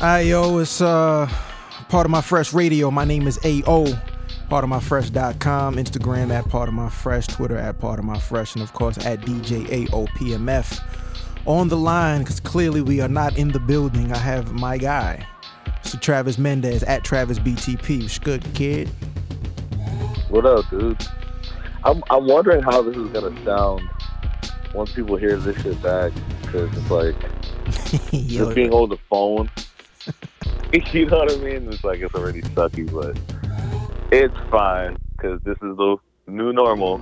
Hi, 0.00 0.20
yo, 0.20 0.56
it's 0.56 0.80
uh 0.80 1.28
part 1.90 2.06
of 2.06 2.10
my 2.10 2.22
fresh 2.22 2.54
radio. 2.54 2.90
My 2.90 3.04
name 3.04 3.28
is 3.28 3.38
AO, 3.44 3.84
part 4.48 4.64
of 4.64 4.70
my 4.70 4.80
fresh.com, 4.80 5.76
Instagram 5.76 6.30
at 6.30 6.48
part 6.48 6.68
of 6.70 6.74
my 6.74 6.88
fresh, 6.88 7.26
Twitter 7.26 7.58
at 7.58 7.78
part 7.80 7.98
of 7.98 8.06
my 8.06 8.18
fresh, 8.18 8.54
and 8.54 8.62
of 8.62 8.72
course 8.72 8.96
at 9.04 9.20
DJ 9.20 9.66
AOPMF. 9.88 10.80
On 11.44 11.68
the 11.68 11.76
line, 11.76 12.20
because 12.20 12.40
clearly 12.40 12.80
we 12.80 13.02
are 13.02 13.08
not 13.08 13.36
in 13.36 13.48
the 13.48 13.60
building, 13.60 14.10
I 14.10 14.16
have 14.16 14.54
my 14.54 14.78
guy, 14.78 15.26
Mr. 15.84 16.00
Travis 16.00 16.38
Mendez 16.38 16.82
at 16.84 17.04
Travis 17.04 17.38
BTP. 17.38 18.00
What's 18.00 18.18
good, 18.18 18.42
kid? 18.54 18.88
What 20.30 20.46
up, 20.46 20.64
dude? 20.70 20.96
I'm 21.84 22.02
I'm 22.08 22.26
wondering 22.26 22.62
how 22.62 22.80
this 22.80 22.96
is 22.96 23.08
gonna 23.08 23.44
sound 23.44 23.82
once 24.72 24.92
people 24.92 25.16
hear 25.16 25.36
this 25.36 25.60
shit 25.60 25.82
back, 25.82 26.10
because 26.40 26.74
it's 26.74 26.90
like 26.90 27.16
just 28.28 28.54
being 28.54 28.72
on 28.72 28.88
the 28.88 28.98
phone. 29.10 29.50
you 30.92 31.06
know 31.06 31.18
what 31.18 31.32
I 31.32 31.36
mean? 31.36 31.68
It's 31.68 31.82
like 31.82 32.00
it's 32.00 32.14
already 32.14 32.42
sucky, 32.42 32.90
but 32.92 33.18
it's 34.12 34.36
fine 34.50 34.96
because 35.16 35.40
this 35.42 35.56
is 35.56 35.76
the 35.76 35.96
new 36.28 36.52
normal. 36.52 37.00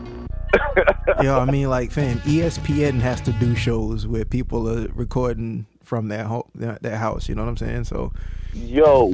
yo, 1.23 1.39
I 1.39 1.45
mean, 1.45 1.69
like, 1.69 1.93
fam, 1.93 2.19
ESPN 2.21 3.01
has 3.01 3.21
to 3.23 3.33
do 3.33 3.55
shows 3.55 4.07
where 4.07 4.25
people 4.25 4.69
are 4.69 4.89
recording 4.95 5.67
from 5.83 6.09
their 6.09 6.25
home, 6.25 6.45
their, 6.55 6.79
their 6.81 6.97
house. 6.97 7.29
You 7.29 7.35
know 7.35 7.43
what 7.43 7.51
I'm 7.51 7.57
saying? 7.59 7.85
So, 7.85 8.13
Yo, 8.55 9.13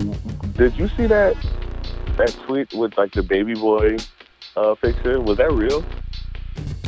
did 0.56 0.76
you 0.76 0.88
see 0.96 1.06
that 1.06 1.36
that 2.16 2.36
tweet 2.46 2.72
with 2.74 2.96
like 2.96 3.12
the 3.12 3.22
baby 3.22 3.54
boy 3.54 3.96
uh, 4.56 4.76
picture? 4.76 5.20
Was 5.20 5.38
that 5.38 5.52
real? 5.52 5.84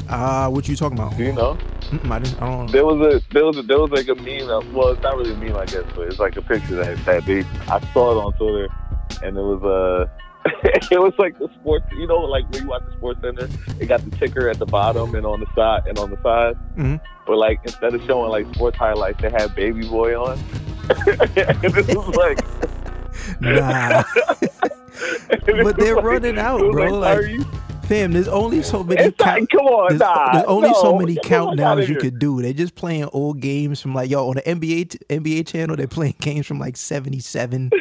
uh, 0.08 0.48
what 0.48 0.68
you 0.68 0.76
talking 0.76 0.98
about? 0.98 1.16
Do 1.16 1.24
you 1.24 1.32
know? 1.32 1.58
Mm-mm, 1.90 2.10
I, 2.10 2.18
didn't, 2.18 2.42
I 2.42 2.46
don't. 2.46 2.70
There 2.72 2.84
was 2.84 3.00
a 3.14 3.20
there 3.32 3.44
was 3.44 3.56
a, 3.58 3.62
there 3.62 3.78
was 3.78 3.90
like 3.90 4.08
a 4.08 4.14
meme. 4.16 4.46
That, 4.48 4.66
well, 4.72 4.88
it's 4.88 5.02
not 5.02 5.16
really 5.16 5.32
a 5.32 5.36
meme, 5.36 5.56
I 5.56 5.66
guess, 5.66 5.84
but 5.94 6.08
it's 6.08 6.18
like 6.18 6.36
a 6.36 6.42
picture 6.42 6.76
that 6.76 7.04
that 7.04 7.24
they. 7.26 7.40
I 7.68 7.80
saw 7.92 8.12
it 8.12 8.24
on 8.24 8.32
Twitter, 8.34 8.68
and 9.22 9.36
it 9.36 9.40
was 9.40 9.62
uh 9.62 10.06
it 10.90 11.00
was 11.00 11.12
like 11.18 11.38
the 11.38 11.48
sports. 11.60 11.84
You 11.92 12.06
know, 12.06 12.16
like 12.18 12.48
when 12.50 12.62
you 12.62 12.68
watch 12.68 12.82
the 12.86 12.92
Sports 12.96 13.20
Center, 13.22 13.48
it 13.80 13.86
got 13.86 14.04
the 14.08 14.16
ticker 14.16 14.48
at 14.48 14.58
the 14.58 14.66
bottom 14.66 15.14
and 15.14 15.24
on 15.26 15.40
the 15.40 15.46
side 15.54 15.86
and 15.86 15.98
on 15.98 16.10
the 16.10 16.20
side. 16.22 16.56
Mhm. 16.76 17.00
But 17.26 17.36
like 17.38 17.60
instead 17.64 17.94
of 17.94 18.02
showing 18.04 18.30
like 18.30 18.52
sports 18.54 18.76
highlights, 18.76 19.20
they 19.22 19.30
had 19.30 19.54
Baby 19.54 19.86
Boy 19.88 20.20
on. 20.20 20.38
and 20.88 21.72
this 21.74 21.86
was 21.94 22.14
like. 22.16 22.38
Nah. 23.40 24.02
But 25.46 25.76
they're 25.76 25.94
like- 25.96 26.04
running 26.04 26.38
out, 26.38 26.58
bro, 26.72 26.84
Like, 26.84 26.92
like- 26.92 27.18
are 27.18 27.26
you 27.28 27.44
Fam, 27.86 28.12
there's 28.12 28.28
only 28.28 28.62
so 28.62 28.82
many 28.82 29.00
It's 29.02 29.16
count- 29.16 29.48
come 29.50 29.66
on, 29.66 29.88
there's, 29.90 30.00
nah, 30.00 30.32
there's 30.32 30.44
only 30.46 30.74
so 30.74 30.98
many 30.98 31.14
get 31.14 31.22
the 31.24 31.28
fuck 31.30 31.48
countdowns 31.56 31.88
you 31.88 31.96
could 31.96 32.18
do. 32.18 32.42
They're 32.42 32.52
just 32.52 32.74
playing 32.74 33.08
old 33.12 33.40
games 33.40 33.80
from 33.80 33.94
like 33.94 34.10
yo 34.10 34.28
on 34.28 34.34
the 34.36 34.42
NBA 34.42 34.90
t- 34.90 34.98
NBA 35.08 35.46
channel. 35.46 35.76
They're 35.76 35.86
playing 35.86 36.16
games 36.20 36.46
from 36.46 36.58
like 36.58 36.76
'77. 36.76 37.70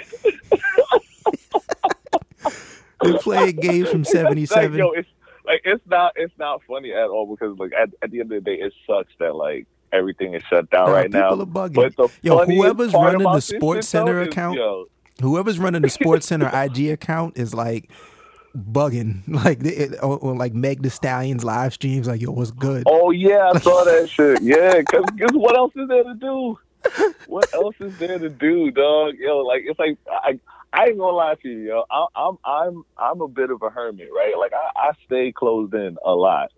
they're 3.02 3.18
playing 3.20 3.56
games 3.58 3.90
from 3.90 4.02
like, 4.04 4.12
'77. 4.12 4.78
yo, 4.78 4.92
it's 4.92 5.10
like 5.46 5.62
it's 5.66 5.84
not 5.88 6.14
it's 6.16 6.34
not 6.38 6.62
funny 6.68 6.92
at 6.94 7.08
all 7.10 7.26
because 7.28 7.58
like 7.58 7.74
at, 7.74 7.90
at 8.02 8.12
the 8.12 8.20
end 8.20 8.32
of 8.32 8.44
the 8.44 8.50
day, 8.52 8.60
it 8.62 8.74
sucks 8.88 9.12
that 9.20 9.36
like 9.36 9.66
everything 9.92 10.34
is 10.34 10.44
shut 10.50 10.70
down 10.70 10.88
Nah, 10.88 10.94
right 10.94 11.10
now. 11.12 11.30
people 11.32 11.44
are 11.44 11.70
bugging. 11.70 11.94
But 11.96 12.12
Yo, 12.22 12.46
whoever's 12.46 12.94
running 12.94 13.24
the 13.24 13.40
Sports 13.40 13.88
Center 13.88 14.22
is, 14.22 14.28
account- 14.28 14.58
yo, 14.58 14.86
Whoever's 15.22 15.58
running 15.60 15.82
the 15.82 15.90
Sports 15.90 16.26
Center 16.28 16.50
IG 16.54 16.90
account 16.90 17.38
is 17.38 17.54
like 17.54 17.90
bugging, 18.56 19.22
like 19.46 19.60
they, 19.60 19.70
it- 19.72 20.04
or, 20.04 20.18
or 20.18 20.36
like 20.36 20.54
Meg 20.54 20.82
the 20.82 20.90
Stallion's 20.90 21.44
live 21.44 21.74
streams. 21.74 22.08
Like 22.08 22.22
yo, 22.22 22.32
what's 22.32 22.52
good? 22.52 22.84
oh 22.88 23.12
yeah, 23.12 23.52
I 23.54 23.60
saw 23.60 23.84
that 23.84 24.10
shit. 24.14 24.42
Yeah, 24.42 24.80
because 24.80 25.06
what 25.34 25.56
else 25.58 25.74
is 25.76 25.88
there 25.88 26.04
to 26.04 26.14
do? 26.16 26.58
What 27.28 27.50
else 27.54 27.76
is 27.80 27.94
there 27.98 28.20
to 28.20 28.30
do, 28.30 28.72
dog? 28.72 29.16
Yo, 29.18 29.40
like 29.40 29.64
it's 29.66 29.80
like 29.80 29.98
I. 30.10 30.40
I 30.74 30.88
ain't 30.88 30.98
gonna 30.98 31.16
lie 31.16 31.36
to 31.42 31.48
you, 31.48 31.60
yo. 31.70 31.84
I, 31.90 32.06
I'm 32.18 32.38
I'm 32.44 32.84
I'm 32.98 33.22
a 33.22 33.30
bit 33.30 33.50
of 33.50 33.62
a 33.62 33.70
hermit, 33.70 34.10
right? 34.14 34.34
Like 34.38 34.52
I, 34.52 34.90
I 34.90 34.92
stay 35.06 35.32
closed 35.32 35.74
in 35.74 35.96
a 36.04 36.12
lot. 36.12 36.52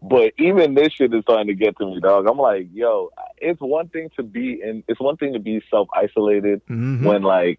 But 0.00 0.32
even 0.38 0.72
this 0.74 0.94
shit 0.94 1.12
is 1.12 1.20
starting 1.24 1.48
to 1.48 1.54
get 1.54 1.76
to 1.76 1.84
me, 1.84 2.00
dog. 2.00 2.26
I'm 2.26 2.38
like, 2.38 2.68
yo, 2.72 3.10
it's 3.36 3.60
one 3.60 3.88
thing 3.90 4.08
to 4.16 4.22
be 4.22 4.62
in. 4.64 4.82
It's 4.88 4.98
one 4.98 5.18
thing 5.18 5.34
to 5.34 5.38
be 5.40 5.60
self 5.68 5.88
isolated 5.94 6.62
Mhm. 6.70 7.02
when 7.04 7.20
like 7.22 7.58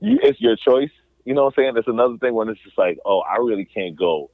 you, 0.00 0.18
it's 0.22 0.40
your 0.40 0.56
choice. 0.56 0.88
You 1.26 1.34
know 1.34 1.44
what 1.44 1.54
I'm 1.58 1.62
saying? 1.64 1.76
It's 1.76 1.88
another 1.88 2.16
thing 2.18 2.32
when 2.34 2.48
it's 2.48 2.60
just 2.62 2.78
like, 2.78 2.98
oh, 3.04 3.20
I 3.20 3.36
really 3.36 3.64
can't 3.66 3.96
go 3.96 4.30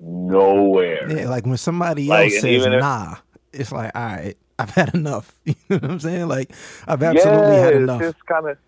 nowhere. 0.00 1.10
Yeah, 1.10 1.28
like 1.28 1.44
when 1.46 1.56
somebody 1.56 2.06
Like, 2.08 2.32
else 2.32 2.40
says 2.40 2.64
if- 2.66 2.80
nah, 2.80 3.16
it's 3.52 3.70
like, 3.70 3.92
all 3.94 4.02
right, 4.02 4.36
I've 4.58 4.70
had 4.70 4.94
enough. 4.94 5.32
You 5.44 5.54
know 5.68 5.76
what 5.78 5.90
I'm 5.92 6.00
saying? 6.00 6.28
Like, 6.28 6.52
I've 6.88 7.02
absolutely 7.02 7.54
yeah, 7.54 7.60
had 7.60 7.72
it's 7.74 7.82
enough. 7.82 8.00
just 8.00 8.26
kind 8.26 8.48
of. 8.48 8.58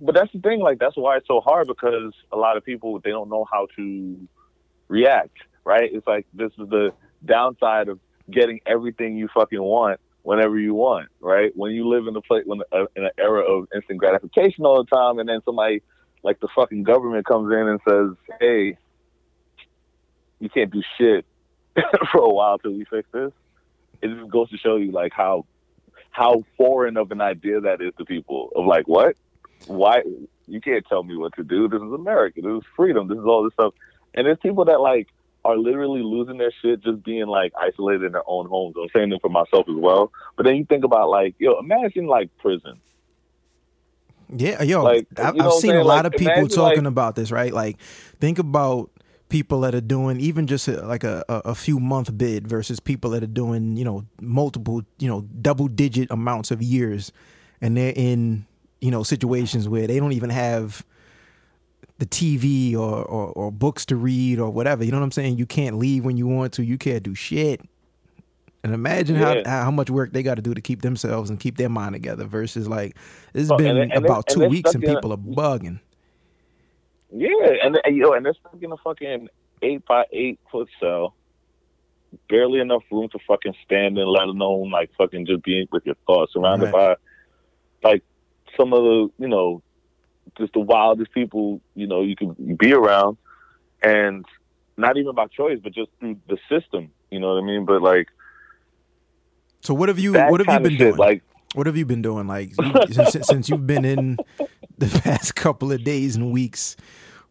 But 0.00 0.14
that's 0.14 0.32
the 0.32 0.38
thing. 0.40 0.60
Like 0.60 0.78
that's 0.78 0.96
why 0.96 1.16
it's 1.16 1.26
so 1.26 1.40
hard 1.40 1.66
because 1.66 2.12
a 2.30 2.36
lot 2.36 2.56
of 2.56 2.64
people 2.64 3.00
they 3.00 3.10
don't 3.10 3.28
know 3.28 3.44
how 3.50 3.66
to 3.76 4.28
react. 4.88 5.36
Right? 5.64 5.90
It's 5.92 6.06
like 6.06 6.26
this 6.32 6.52
is 6.58 6.68
the 6.68 6.92
downside 7.24 7.88
of 7.88 7.98
getting 8.30 8.60
everything 8.66 9.16
you 9.16 9.28
fucking 9.34 9.60
want 9.60 9.98
whenever 10.22 10.56
you 10.58 10.74
want. 10.74 11.08
Right? 11.20 11.50
When 11.56 11.72
you 11.72 11.88
live 11.88 12.06
in 12.06 12.14
a 12.14 12.20
place 12.22 12.44
when 12.46 12.60
uh, 12.72 12.86
in 12.94 13.04
an 13.04 13.10
era 13.18 13.40
of 13.42 13.66
instant 13.74 13.98
gratification 13.98 14.64
all 14.64 14.84
the 14.84 14.96
time, 14.96 15.18
and 15.18 15.28
then 15.28 15.40
somebody 15.44 15.82
like 16.26 16.40
the 16.40 16.48
fucking 16.56 16.82
government 16.82 17.24
comes 17.24 17.52
in 17.52 17.68
and 17.68 17.80
says, 17.88 18.36
"Hey, 18.40 18.76
you 20.40 20.50
can't 20.50 20.72
do 20.72 20.82
shit 20.98 21.24
for 22.10 22.20
a 22.20 22.28
while 22.28 22.58
till 22.58 22.72
we 22.72 22.84
fix 22.84 23.08
this." 23.12 23.32
It 24.02 24.08
just 24.08 24.30
goes 24.30 24.50
to 24.50 24.58
show 24.58 24.74
you 24.76 24.90
like 24.90 25.12
how 25.12 25.46
how 26.10 26.42
foreign 26.56 26.96
of 26.96 27.12
an 27.12 27.20
idea 27.20 27.60
that 27.60 27.80
is 27.80 27.92
to 27.98 28.04
people. 28.04 28.50
Of 28.56 28.66
like, 28.66 28.88
what? 28.88 29.16
Why? 29.68 30.02
You 30.48 30.60
can't 30.60 30.84
tell 30.88 31.04
me 31.04 31.16
what 31.16 31.34
to 31.36 31.44
do. 31.44 31.68
This 31.68 31.80
is 31.80 31.92
America. 31.92 32.40
This 32.42 32.58
is 32.58 32.64
freedom. 32.74 33.06
This 33.06 33.18
is 33.18 33.24
all 33.24 33.44
this 33.44 33.52
stuff. 33.52 33.74
And 34.14 34.26
there's 34.26 34.38
people 34.42 34.64
that 34.64 34.80
like 34.80 35.06
are 35.44 35.56
literally 35.56 36.02
losing 36.02 36.38
their 36.38 36.52
shit 36.60 36.82
just 36.82 37.04
being 37.04 37.26
like 37.26 37.52
isolated 37.56 38.02
in 38.02 38.12
their 38.12 38.28
own 38.28 38.48
homes. 38.48 38.74
I'm 38.76 38.88
saying 38.92 39.10
them 39.10 39.20
for 39.20 39.30
myself 39.30 39.66
as 39.68 39.76
well. 39.76 40.10
But 40.36 40.44
then 40.44 40.56
you 40.56 40.64
think 40.64 40.82
about 40.82 41.08
like, 41.08 41.36
yo, 41.38 41.56
imagine 41.60 42.08
like 42.08 42.36
prison. 42.38 42.80
Yeah, 44.34 44.62
yo, 44.62 44.82
Like, 44.82 45.06
I, 45.18 45.28
I'm 45.28 45.50
seen 45.52 45.76
a 45.76 45.84
lot 45.84 46.04
Like, 46.04 46.14
of 46.14 46.18
people 46.18 46.48
talking 46.48 46.84
like- 46.84 46.88
about 46.88 47.14
this, 47.16 47.30
right? 47.30 47.52
Like, 47.52 47.78
think 48.20 48.38
about 48.38 48.90
people 49.28 49.60
that 49.62 49.74
are 49.74 49.80
doing 49.80 50.20
even 50.20 50.46
just 50.46 50.68
a, 50.68 50.84
like 50.86 51.04
a, 51.04 51.24
a, 51.28 51.34
a 51.46 51.54
few 51.54 51.78
month 51.80 52.16
bid 52.16 52.46
versus 52.46 52.80
people 52.80 53.10
that 53.10 53.22
are 53.22 53.28
doing, 53.28 53.76
you 53.76 53.84
know, 53.84 54.04
multiple, 54.20 54.82
you 54.98 55.08
know, 55.08 55.22
double 55.42 55.68
digit 55.68 56.10
amounts 56.10 56.50
of 56.50 56.62
years, 56.62 57.12
and 57.60 57.76
they're 57.76 57.92
in, 57.96 58.46
you 58.80 58.90
know, 58.90 59.02
situations 59.02 59.68
where 59.68 59.86
they 59.86 59.98
don't 59.98 60.12
even 60.12 60.30
have 60.30 60.84
the 61.98 62.06
TV 62.06 62.74
or, 62.74 63.02
or, 63.04 63.28
or 63.32 63.50
books 63.50 63.86
to 63.86 63.96
read 63.96 64.38
or 64.38 64.50
whatever. 64.50 64.84
You 64.84 64.90
know 64.92 64.98
what 64.98 65.04
I'm 65.04 65.12
saying? 65.12 65.38
You 65.38 65.46
can't 65.46 65.78
leave 65.78 66.04
when 66.04 66.16
you 66.16 66.26
want 66.26 66.52
to. 66.54 66.64
You 66.64 66.76
can't 66.78 67.02
do 67.02 67.14
shit. 67.14 67.62
And 68.66 68.74
imagine 68.74 69.14
Yeah. 69.14 69.42
how 69.46 69.64
how 69.66 69.70
much 69.70 69.90
work 69.90 70.12
they 70.12 70.24
got 70.24 70.34
to 70.34 70.42
do 70.42 70.52
to 70.52 70.60
keep 70.60 70.82
themselves 70.82 71.30
and 71.30 71.38
keep 71.38 71.56
their 71.56 71.68
mind 71.68 71.92
together 71.92 72.24
versus 72.24 72.68
like 72.68 72.96
it's 73.32 73.48
Oh, 73.48 73.54
and 73.54 73.64
been 73.64 73.76
it- 73.76 73.90
and 73.92 74.04
about 74.04 74.24
and 74.28 74.34
two 74.36 74.42
it's 74.42 74.50
weeks 74.50 74.74
and 74.74 74.82
in 74.82 74.90
a- 74.90 74.94
people 74.94 75.12
are 75.12 75.16
bugging. 75.16 75.78
Yeah, 77.12 77.28
and 77.62 77.78
and, 77.84 77.96
yo, 77.96 78.12
and 78.12 78.26
they're 78.26 78.34
stuck 78.34 78.60
in 78.60 78.72
a 78.72 78.76
fucking 78.78 79.28
eight 79.62 79.86
by 79.86 80.04
eight 80.12 80.40
foot 80.50 80.68
cell. 80.80 81.14
Barely 82.28 82.58
enough 82.58 82.82
room 82.90 83.08
to 83.10 83.18
fucking 83.28 83.54
stand 83.64 83.98
in, 83.98 84.06
let 84.08 84.24
alone 84.24 84.70
like 84.72 84.90
fucking 84.98 85.26
just 85.26 85.44
being 85.44 85.68
with 85.70 85.86
your 85.86 85.94
thoughts, 86.08 86.32
surrounded 86.32 86.72
by 86.72 86.96
like 87.84 88.02
some 88.56 88.72
of 88.72 88.82
the 88.82 89.08
you 89.18 89.28
know 89.28 89.62
just 90.36 90.52
the 90.54 90.60
wildest 90.60 91.12
people 91.12 91.60
you 91.76 91.86
know 91.86 92.02
you 92.02 92.16
could 92.16 92.58
be 92.58 92.72
around, 92.72 93.16
and 93.80 94.24
not 94.76 94.96
even 94.96 95.14
by 95.14 95.26
choice, 95.28 95.60
but 95.62 95.72
just 95.72 95.90
through 96.00 96.16
the 96.28 96.38
system. 96.48 96.90
You 97.12 97.20
know 97.20 97.34
what 97.34 97.42
I 97.44 97.46
mean? 97.46 97.64
But 97.64 97.80
like 97.82 98.08
So 99.66 99.74
what 99.74 99.88
have 99.88 99.98
you 99.98 100.12
that 100.12 100.30
what 100.30 100.40
have 100.46 100.62
you 100.62 100.68
been 100.68 100.70
shit, 100.78 100.78
doing? 100.78 100.96
like 100.96 101.22
what 101.56 101.66
have 101.66 101.76
you 101.76 101.84
been 101.84 102.00
doing? 102.00 102.28
Like 102.28 102.52
since, 102.92 103.26
since 103.26 103.48
you've 103.48 103.66
been 103.66 103.84
in 103.84 104.16
the 104.78 105.00
past 105.02 105.34
couple 105.34 105.72
of 105.72 105.82
days 105.82 106.14
and 106.14 106.30
weeks, 106.30 106.76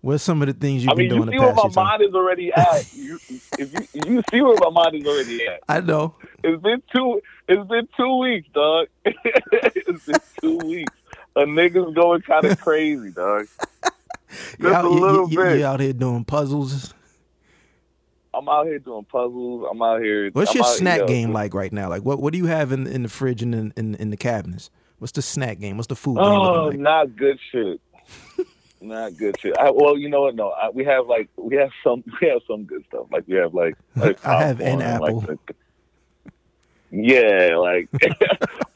what's 0.02 0.22
some 0.22 0.42
of 0.42 0.48
the 0.50 0.54
things 0.54 0.84
you've 0.84 0.92
I 0.92 0.96
mean, 0.96 1.08
been 1.10 1.18
you 1.18 1.24
doing 1.26 1.32
see 1.32 1.38
the 1.38 1.44
where 1.46 1.54
my 1.56 1.70
time? 1.70 1.86
mind 1.88 2.02
is 2.04 2.14
already 2.14 2.52
at. 2.52 2.94
You, 2.94 3.20
if 3.58 3.74
you 3.96 4.02
you 4.16 4.24
see 4.30 4.42
where 4.42 4.58
my 4.60 4.70
mind 4.70 4.96
is 4.96 5.08
already 5.08 5.48
at. 5.48 5.62
I 5.70 5.80
know. 5.80 6.16
It's 6.44 6.62
been 6.62 6.84
two. 6.94 7.22
It's 7.48 7.70
been 7.70 7.88
two 7.96 8.18
weeks, 8.20 8.50
dog. 8.54 8.88
it's 9.06 10.06
been 10.06 10.20
two 10.42 10.58
weeks. 10.68 10.94
A 11.38 11.46
nigga's 11.46 11.94
going 11.96 12.22
kind 12.24 12.44
of 12.44 12.60
crazy, 12.60 13.12
dog. 13.12 13.46
Just 14.30 14.60
You 14.60 14.74
out, 14.74 14.84
a 14.84 14.90
you- 14.90 15.00
little 15.00 15.30
you- 15.30 15.38
bit. 15.38 15.60
you 15.60 15.66
out 15.66 15.80
here 15.80 15.94
doing 15.94 16.26
puzzles. 16.26 16.94
I'm 18.38 18.48
out 18.50 18.66
here 18.66 18.80
doing 18.80 19.06
puzzles. 19.06 19.68
I'm 19.72 19.82
out 19.82 20.02
here. 20.02 20.30
What's 20.34 20.52
I'm 20.52 20.58
your 20.58 20.66
out- 20.66 20.76
snack 20.76 21.08
game 21.08 21.32
like 21.34 21.54
right 21.54 21.72
now? 21.74 21.90
Like 21.90 22.04
what 22.04 22.22
what 22.22 22.32
do 22.34 22.38
you 22.40 22.46
have 22.48 22.72
in 22.72 22.86
in 22.88 23.04
the 23.04 23.10
fridge 23.10 23.42
and 23.42 23.54
in, 23.56 23.74
in, 23.78 23.96
in 23.96 24.10
the 24.10 24.18
cabinets? 24.18 24.70
What's 25.00 25.12
the 25.14 25.22
snack 25.22 25.60
game? 25.60 25.78
What's 25.78 25.88
the 25.88 25.96
food 25.96 26.16
game 26.18 26.26
Oh, 26.26 26.66
like? 26.68 26.80
not 26.80 27.16
good 27.16 27.38
shit. 27.52 27.82
not 28.82 29.18
good 29.18 29.40
shit. 29.40 29.58
I, 29.58 29.72
well, 29.72 29.98
you 29.98 30.10
know 30.10 30.22
what? 30.22 30.36
No, 30.36 30.50
I, 30.50 30.70
we 30.70 30.86
have 30.86 31.08
like 31.08 31.30
we 31.38 31.56
have 31.56 31.70
some 31.84 32.04
we 32.22 32.28
have 32.30 32.42
some 32.48 32.64
good 32.66 32.84
stuff. 32.88 33.08
Like 33.12 33.24
we 33.28 33.36
have 33.36 33.54
like, 33.54 33.76
like 33.96 34.26
I 34.26 34.44
have 34.44 34.60
an 34.62 34.82
apple. 34.82 35.22
Like, 35.22 35.46
the- 35.48 35.56
yeah, 36.92 37.58
like, 37.58 37.90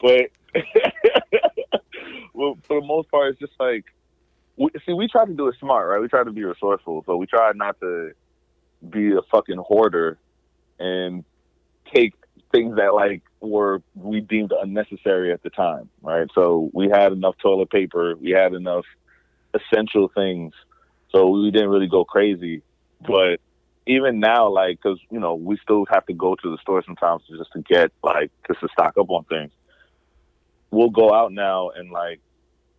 but 0.00 0.30
well, 2.34 2.58
for 2.66 2.80
the 2.80 2.86
most 2.86 3.10
part, 3.10 3.30
it's 3.30 3.40
just 3.40 3.52
like, 3.58 3.84
we, 4.56 4.68
see, 4.86 4.92
we 4.92 5.08
try 5.08 5.24
to 5.24 5.32
do 5.32 5.48
it 5.48 5.54
smart, 5.58 5.88
right? 5.88 6.00
We 6.00 6.08
try 6.08 6.24
to 6.24 6.30
be 6.32 6.44
resourceful, 6.44 7.02
so 7.06 7.16
we 7.16 7.26
try 7.26 7.52
not 7.54 7.78
to 7.80 8.12
be 8.88 9.12
a 9.12 9.22
fucking 9.30 9.58
hoarder 9.58 10.18
and 10.78 11.24
take 11.92 12.14
things 12.52 12.76
that 12.76 12.94
like 12.94 13.22
were 13.40 13.82
we 13.94 14.20
deemed 14.20 14.52
unnecessary 14.60 15.32
at 15.32 15.42
the 15.42 15.50
time, 15.50 15.88
right? 16.02 16.28
So 16.34 16.70
we 16.72 16.88
had 16.88 17.12
enough 17.12 17.36
toilet 17.38 17.70
paper, 17.70 18.14
we 18.16 18.30
had 18.30 18.54
enough 18.54 18.84
essential 19.54 20.10
things, 20.14 20.52
so 21.10 21.28
we 21.30 21.50
didn't 21.50 21.68
really 21.68 21.88
go 21.88 22.04
crazy. 22.04 22.62
But 23.06 23.40
even 23.86 24.20
now, 24.20 24.48
like, 24.48 24.78
because 24.82 25.00
you 25.10 25.20
know, 25.20 25.34
we 25.34 25.58
still 25.62 25.84
have 25.90 26.06
to 26.06 26.12
go 26.12 26.34
to 26.34 26.50
the 26.50 26.58
store 26.58 26.82
sometimes 26.84 27.22
just 27.28 27.52
to 27.52 27.62
get 27.62 27.92
like 28.02 28.30
just 28.46 28.60
to 28.60 28.68
stock 28.72 28.96
up 28.98 29.10
on 29.10 29.24
things. 29.24 29.52
We'll 30.70 30.90
go 30.90 31.12
out 31.12 31.32
now 31.32 31.70
and 31.70 31.90
like 31.90 32.20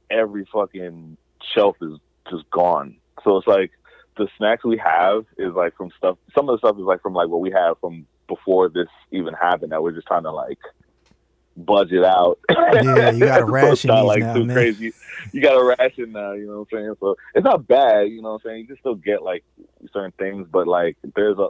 every 0.10 0.48
fucking 0.54 1.18
shelf 1.54 1.76
is 1.82 1.98
just 2.30 2.50
gone. 2.50 2.98
So 3.24 3.38
it's 3.38 3.48
like 3.48 3.72
the 4.18 4.28
snacks 4.38 4.64
we 4.64 4.78
have 4.78 5.26
is 5.38 5.54
like 5.54 5.76
from 5.76 5.92
stuff. 5.98 6.18
Some 6.36 6.50
of 6.50 6.54
the 6.54 6.68
stuff 6.68 6.78
is 6.78 6.84
like 6.84 7.02
from 7.02 7.14
like 7.14 7.30
what 7.30 7.42
we 7.42 7.52
have 7.52 7.78
from 7.80 8.06
before 8.28 8.70
this 8.70 8.88
even 9.12 9.34
happened. 9.34 9.72
That 9.72 9.82
we're 9.82 9.92
just 9.92 10.08
trying 10.08 10.24
to 10.24 10.32
like 10.32 10.60
budget 11.58 12.04
out. 12.04 12.40
Yeah, 12.74 13.12
you 13.12 13.26
got 13.26 13.40
to 13.46 13.46
ration 13.46 13.90
not 13.90 14.06
like 14.06 14.22
now, 14.22 14.34
too 14.34 14.46
man. 14.46 14.56
crazy. 14.56 14.94
You 15.32 15.42
got 15.42 15.58
to 15.58 15.76
ration 15.78 16.12
now. 16.12 16.34
You 16.34 16.48
know 16.48 16.60
what 16.60 16.68
I'm 16.72 16.78
saying? 16.80 16.96
So 17.00 17.16
it's 17.36 17.44
not 17.44 17.68
bad. 17.68 18.10
You 18.10 18.22
know 18.22 18.34
what 18.34 18.42
I'm 18.46 18.50
saying? 18.50 18.62
You 18.62 18.68
can 18.68 18.78
still 18.78 18.96
get 18.96 19.24
like 19.24 19.44
certain 19.92 20.14
things, 20.18 20.48
but 20.52 20.68
like 20.68 20.98
there's 21.16 21.38
a 21.38 21.50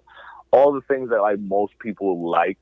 all 0.51 0.73
the 0.73 0.81
things 0.81 1.09
that 1.09 1.21
like 1.21 1.39
most 1.39 1.77
people 1.79 2.29
like 2.29 2.57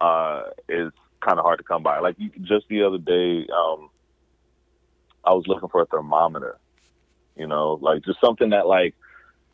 uh 0.00 0.42
is 0.68 0.92
kind 1.20 1.38
of 1.38 1.44
hard 1.44 1.58
to 1.58 1.64
come 1.64 1.82
by. 1.82 2.00
Like 2.00 2.16
you, 2.18 2.30
just 2.42 2.66
the 2.68 2.82
other 2.82 2.98
day, 2.98 3.46
um 3.54 3.90
I 5.24 5.32
was 5.32 5.44
looking 5.46 5.68
for 5.68 5.82
a 5.82 5.86
thermometer. 5.86 6.58
You 7.36 7.46
know, 7.46 7.78
like 7.80 8.04
just 8.04 8.20
something 8.20 8.50
that 8.50 8.66
like 8.66 8.94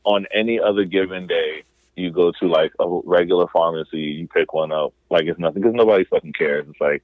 on 0.04 0.26
any 0.34 0.58
other 0.60 0.84
given 0.84 1.26
day 1.26 1.64
you 1.96 2.10
go 2.10 2.32
to 2.40 2.46
like 2.46 2.72
a 2.80 3.00
regular 3.04 3.46
pharmacy, 3.52 3.98
you 3.98 4.28
pick 4.28 4.52
one 4.52 4.72
up, 4.72 4.94
like 5.10 5.24
it's 5.24 5.38
nothing 5.38 5.62
because 5.62 5.74
nobody 5.74 6.04
fucking 6.04 6.32
cares. 6.32 6.66
It's 6.68 6.80
like, 6.80 7.02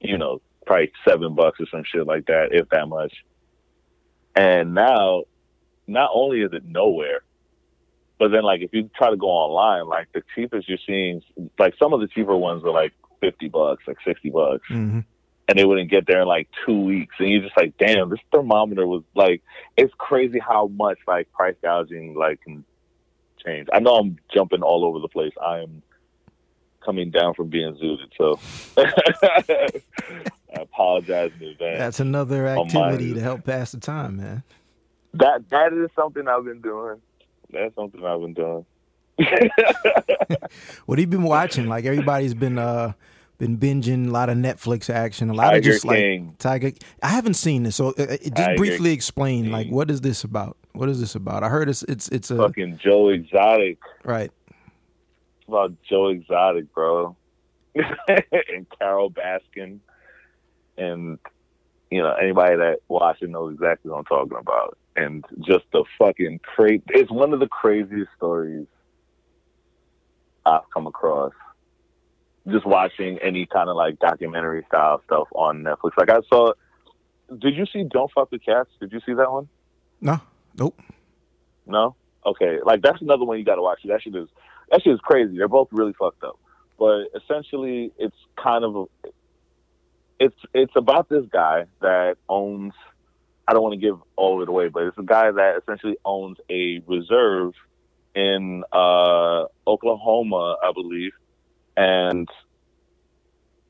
you 0.00 0.16
know, 0.16 0.40
probably 0.66 0.92
seven 1.06 1.34
bucks 1.34 1.60
or 1.60 1.66
some 1.70 1.84
shit 1.84 2.06
like 2.06 2.26
that, 2.26 2.48
if 2.52 2.68
that 2.70 2.88
much. 2.88 3.12
And 4.34 4.74
now, 4.74 5.24
not 5.86 6.10
only 6.14 6.40
is 6.40 6.52
it 6.52 6.64
nowhere, 6.64 7.20
but 8.18 8.28
then 8.28 8.42
like 8.42 8.62
if 8.62 8.70
you 8.72 8.90
try 8.96 9.10
to 9.10 9.16
go 9.16 9.26
online, 9.26 9.86
like 9.86 10.08
the 10.12 10.22
cheapest 10.34 10.68
you're 10.68 10.78
seeing, 10.86 11.22
like 11.58 11.74
some 11.78 11.92
of 11.92 12.00
the 12.00 12.08
cheaper 12.08 12.36
ones 12.36 12.64
are 12.64 12.70
like 12.70 12.92
fifty 13.20 13.48
bucks, 13.48 13.84
like 13.86 13.98
sixty 14.04 14.30
bucks, 14.30 14.66
hmm 14.68 15.00
and 15.48 15.58
they 15.58 15.64
wouldn't 15.64 15.90
get 15.90 16.06
there 16.06 16.22
in 16.22 16.28
like 16.28 16.48
two 16.64 16.80
weeks. 16.80 17.14
And 17.18 17.28
you're 17.28 17.42
just 17.42 17.56
like, 17.56 17.76
damn, 17.78 18.10
this 18.10 18.20
thermometer 18.32 18.86
was 18.86 19.02
like, 19.14 19.42
it's 19.76 19.92
crazy 19.98 20.38
how 20.38 20.68
much 20.68 20.98
like 21.06 21.30
price 21.32 21.56
gouging 21.62 22.14
like 22.14 22.40
can 22.42 22.64
change. 23.44 23.68
I 23.72 23.80
know 23.80 23.96
I'm 23.96 24.18
jumping 24.32 24.62
all 24.62 24.84
over 24.84 25.00
the 25.00 25.08
place. 25.08 25.32
I 25.42 25.60
am 25.60 25.82
coming 26.84 27.10
down 27.10 27.34
from 27.34 27.48
being 27.48 27.74
zooted, 27.76 28.10
so 28.16 28.38
I 30.56 30.60
apologize 30.60 31.32
in 31.40 31.48
advance. 31.48 31.78
That's 31.78 32.00
another 32.00 32.46
activity 32.46 33.14
to 33.14 33.20
help 33.20 33.44
pass 33.44 33.72
the 33.72 33.80
time, 33.80 34.18
man. 34.18 34.42
That 35.14 35.48
that 35.50 35.72
is 35.72 35.90
something 35.94 36.26
I've 36.26 36.44
been 36.44 36.60
doing. 36.60 37.00
That's 37.50 37.74
something 37.74 38.04
I've 38.04 38.20
been 38.20 38.34
doing. 38.34 38.66
What 40.86 40.98
have 40.98 41.02
you 41.02 41.18
been 41.18 41.22
watching? 41.22 41.68
Like 41.68 41.84
everybody's 41.84 42.34
been 42.34 42.58
uh 42.58 42.92
been 43.38 43.58
binging 43.58 44.08
a 44.08 44.10
lot 44.10 44.28
of 44.28 44.36
Netflix 44.36 44.88
action, 44.88 45.30
a 45.30 45.34
lot 45.34 45.50
Tiger 45.50 45.56
of 45.58 45.64
just 45.64 45.88
King. 45.88 46.26
like 46.26 46.38
Tiger. 46.38 46.72
I 47.02 47.08
haven't 47.08 47.34
seen 47.34 47.64
this, 47.64 47.76
so 47.76 47.88
uh, 47.98 48.02
uh, 48.02 48.06
just 48.16 48.34
Tiger 48.36 48.56
briefly 48.56 48.92
explain. 48.92 49.50
Like, 49.50 49.68
what 49.68 49.90
is 49.90 50.00
this 50.00 50.24
about? 50.24 50.56
What 50.72 50.88
is 50.88 51.00
this 51.00 51.14
about? 51.14 51.42
I 51.42 51.48
heard 51.48 51.68
it's 51.68 51.82
it's 51.84 52.08
it's 52.08 52.30
a 52.30 52.36
Fucking 52.36 52.78
Joe 52.82 53.08
Exotic. 53.08 53.78
right. 54.04 54.30
It's 54.50 55.48
about 55.48 55.72
Joe 55.88 56.08
Exotic, 56.08 56.72
bro, 56.72 57.16
and 57.74 58.66
Carole 58.78 59.10
Baskin, 59.10 59.80
and 60.78 61.18
you 61.90 62.02
know 62.02 62.12
anybody 62.14 62.56
that 62.56 62.78
watching 62.88 63.32
knows 63.32 63.54
exactly 63.54 63.90
what 63.90 63.98
I'm 63.98 64.04
talking 64.04 64.38
about. 64.38 64.78
And 64.96 65.24
just 65.40 65.64
the 65.72 65.84
fucking 65.98 66.38
crazy. 66.44 66.84
It's 66.90 67.10
one 67.10 67.32
of 67.32 67.40
the 67.40 67.48
craziest 67.48 68.10
stories 68.16 68.66
I've 70.46 70.70
come 70.72 70.86
across. 70.86 71.32
Just 72.48 72.66
watching 72.66 73.18
any 73.22 73.46
kind 73.46 73.70
of 73.70 73.76
like 73.76 73.98
documentary 73.98 74.64
style 74.68 75.00
stuff 75.06 75.28
on 75.34 75.62
Netflix. 75.62 75.92
Like 75.96 76.10
I 76.10 76.18
saw. 76.28 76.52
Did 77.38 77.56
you 77.56 77.64
see 77.72 77.84
Don't 77.84 78.10
Fuck 78.12 78.30
with 78.30 78.44
Cats? 78.44 78.68
Did 78.80 78.92
you 78.92 79.00
see 79.06 79.14
that 79.14 79.32
one? 79.32 79.48
No, 80.00 80.20
nope. 80.58 80.78
No? 81.66 81.96
Okay. 82.26 82.58
Like 82.64 82.82
that's 82.82 83.00
another 83.00 83.24
one 83.24 83.38
you 83.38 83.44
gotta 83.44 83.62
watch. 83.62 83.80
That 83.84 84.02
shit 84.02 84.14
is 84.14 84.28
that 84.70 84.82
shit 84.82 84.92
is 84.92 85.00
crazy. 85.00 85.36
They're 85.36 85.48
both 85.48 85.68
really 85.72 85.94
fucked 85.98 86.22
up. 86.22 86.38
But 86.78 87.06
essentially 87.14 87.92
it's 87.98 88.16
kind 88.42 88.64
of 88.64 88.76
a, 88.76 88.84
it's 90.20 90.36
it's 90.52 90.72
about 90.76 91.08
this 91.08 91.24
guy 91.32 91.64
that 91.80 92.16
owns 92.28 92.74
I 93.46 93.52
don't 93.52 93.62
want 93.62 93.74
to 93.74 93.80
give 93.80 93.98
all 94.16 94.36
of 94.36 94.42
it 94.42 94.48
away, 94.48 94.68
but 94.68 94.84
it's 94.84 94.98
a 94.98 95.02
guy 95.02 95.30
that 95.30 95.60
essentially 95.62 95.96
owns 96.04 96.38
a 96.50 96.82
reserve 96.86 97.52
in 98.14 98.64
uh 98.72 99.44
Oklahoma, 99.66 100.56
I 100.62 100.72
believe. 100.72 101.12
And 101.76 102.28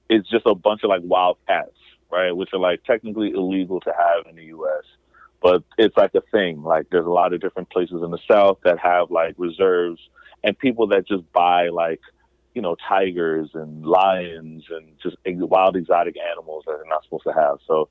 it's 0.08 0.28
just 0.28 0.46
a 0.46 0.54
bunch 0.54 0.82
of 0.84 0.90
like 0.90 1.00
wild 1.02 1.38
cats, 1.46 1.76
right? 2.10 2.32
Which 2.32 2.50
are 2.52 2.58
like 2.58 2.84
technically 2.84 3.30
illegal 3.30 3.80
to 3.80 3.92
have 3.92 4.26
in 4.28 4.36
the 4.36 4.44
US 4.56 4.84
but 5.44 5.62
it's 5.76 5.94
like 5.94 6.14
a 6.14 6.22
thing. 6.32 6.62
Like 6.62 6.88
there's 6.90 7.04
a 7.04 7.10
lot 7.10 7.34
of 7.34 7.40
different 7.42 7.68
places 7.68 8.00
in 8.02 8.10
the 8.10 8.18
South 8.26 8.60
that 8.64 8.78
have 8.78 9.10
like 9.10 9.34
reserves 9.36 10.00
and 10.42 10.58
people 10.58 10.86
that 10.88 11.06
just 11.06 11.30
buy 11.34 11.68
like, 11.68 12.00
you 12.54 12.62
know, 12.62 12.76
tigers 12.88 13.50
and 13.52 13.84
lions 13.84 14.64
and 14.70 14.94
just 15.02 15.18
wild 15.26 15.76
exotic 15.76 16.16
animals 16.32 16.64
that 16.66 16.76
they're 16.78 16.88
not 16.88 17.04
supposed 17.04 17.24
to 17.24 17.34
have. 17.34 17.58
So 17.66 17.90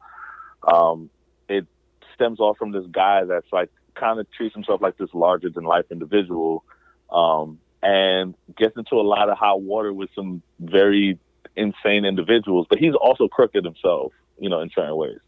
um, 0.68 1.12
it 1.48 1.68
stems 2.16 2.40
off 2.40 2.58
from 2.58 2.72
this 2.72 2.88
guy 2.92 3.24
that's 3.26 3.54
like 3.54 3.70
kind 3.94 4.20
of 4.20 4.26
treats 4.32 4.56
himself 4.56 4.82
like 4.82 4.98
this 4.98 5.14
larger 5.14 5.52
than 5.52 5.64
life 5.64 5.86
individual 5.92 6.64
um, 7.12 7.60
and 7.84 8.34
gets 8.58 8.76
into 8.78 8.96
a 8.96 9.04
lot 9.04 9.30
of 9.30 9.38
hot 9.38 9.62
water 9.62 9.94
with 9.94 10.10
some 10.16 10.42
very 10.60 11.20
insane 11.56 12.06
individuals. 12.06 12.66
But 12.70 12.80
he's 12.80 12.96
also 12.96 13.28
crooked 13.28 13.64
himself, 13.64 14.14
you 14.40 14.50
know, 14.50 14.62
in 14.62 14.70
certain 14.74 14.96
ways. 14.96 15.20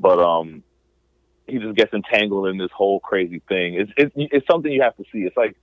But 0.00 0.20
um, 0.20 0.62
he 1.46 1.58
just 1.58 1.76
gets 1.76 1.92
entangled 1.92 2.46
in 2.48 2.56
this 2.58 2.70
whole 2.72 3.00
crazy 3.00 3.42
thing. 3.48 3.74
It's 3.74 3.90
it's 3.96 4.12
it's 4.16 4.46
something 4.46 4.70
you 4.70 4.82
have 4.82 4.96
to 4.96 5.04
see. 5.12 5.20
It's 5.20 5.36
like 5.36 5.56